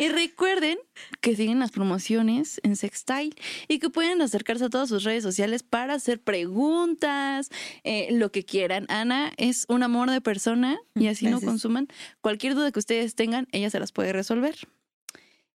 [0.00, 0.78] y recuerden
[1.20, 3.34] que siguen las promociones en Sextile
[3.66, 7.50] y que pueden acercarse a todas sus redes sociales para hacer preguntas,
[7.82, 8.86] eh, lo que quieran.
[8.88, 11.88] Ana es un amor de persona y así no consuman.
[12.20, 14.56] Cualquier duda que ustedes tengan, ella se las puede resolver.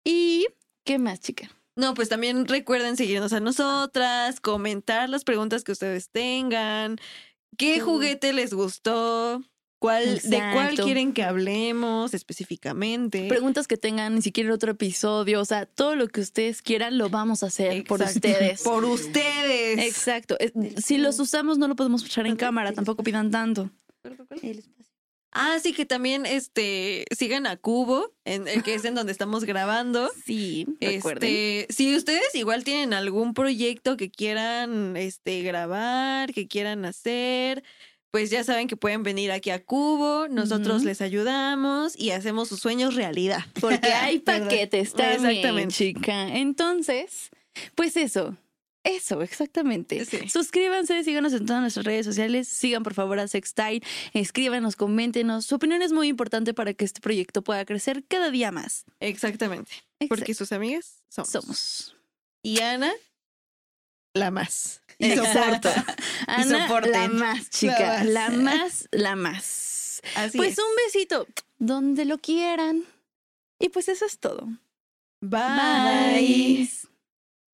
[0.04, 0.48] ¿Y
[0.84, 1.52] qué más, chica?
[1.76, 6.98] No, pues también recuerden seguirnos a nosotras, comentar las preguntas que ustedes tengan,
[7.58, 9.44] qué juguete les gustó,
[9.86, 13.28] cuál, de cuál quieren que hablemos específicamente.
[13.28, 17.10] Preguntas que tengan, si quieren otro episodio, o sea, todo lo que ustedes quieran lo
[17.10, 18.62] vamos a hacer por ustedes.
[18.62, 19.80] Por ustedes.
[19.80, 20.38] Exacto.
[20.40, 23.70] Es- Si los usamos, no lo podemos escuchar en cámara, tampoco pidan tanto.
[24.04, 24.86] El espacio.
[25.38, 29.44] Ah, sí, que también este sigan a Cubo, en el que es en donde estamos
[29.44, 30.10] grabando.
[30.26, 31.30] Sí, recuerden.
[31.30, 37.64] Este, si ustedes igual tienen algún proyecto que quieran este grabar, que quieran hacer,
[38.16, 42.62] pues ya saben que pueden venir aquí a Cubo, nosotros les ayudamos y hacemos sus
[42.62, 43.44] sueños realidad.
[43.60, 45.74] Porque hay paquetes también, Exactamente.
[45.76, 46.34] chica.
[46.34, 47.30] Entonces,
[47.76, 48.38] pues eso.
[48.86, 50.06] Eso, exactamente.
[50.06, 50.30] Sí.
[50.30, 53.82] Suscríbanse, síganos en todas nuestras redes sociales, sigan por favor a Sextile,
[54.14, 55.46] escríbanos, coméntenos.
[55.46, 58.86] Su opinión es muy importante para que este proyecto pueda crecer cada día más.
[59.02, 59.74] Exactamente.
[60.08, 61.32] Porque sus amigas somos.
[61.32, 61.96] somos.
[62.42, 62.94] Y Ana,
[64.14, 64.85] la más.
[64.98, 65.86] Y soporta.
[66.28, 66.92] Ana, soporten.
[66.92, 68.04] la más, chica.
[68.04, 68.44] La La más.
[68.44, 70.02] más, la más.
[70.16, 70.60] Así pues es.
[70.60, 71.28] un besito,
[71.58, 72.84] donde lo quieran.
[73.60, 74.48] Y pues eso es todo.
[75.22, 75.40] Bye.
[76.20, 76.70] Bye.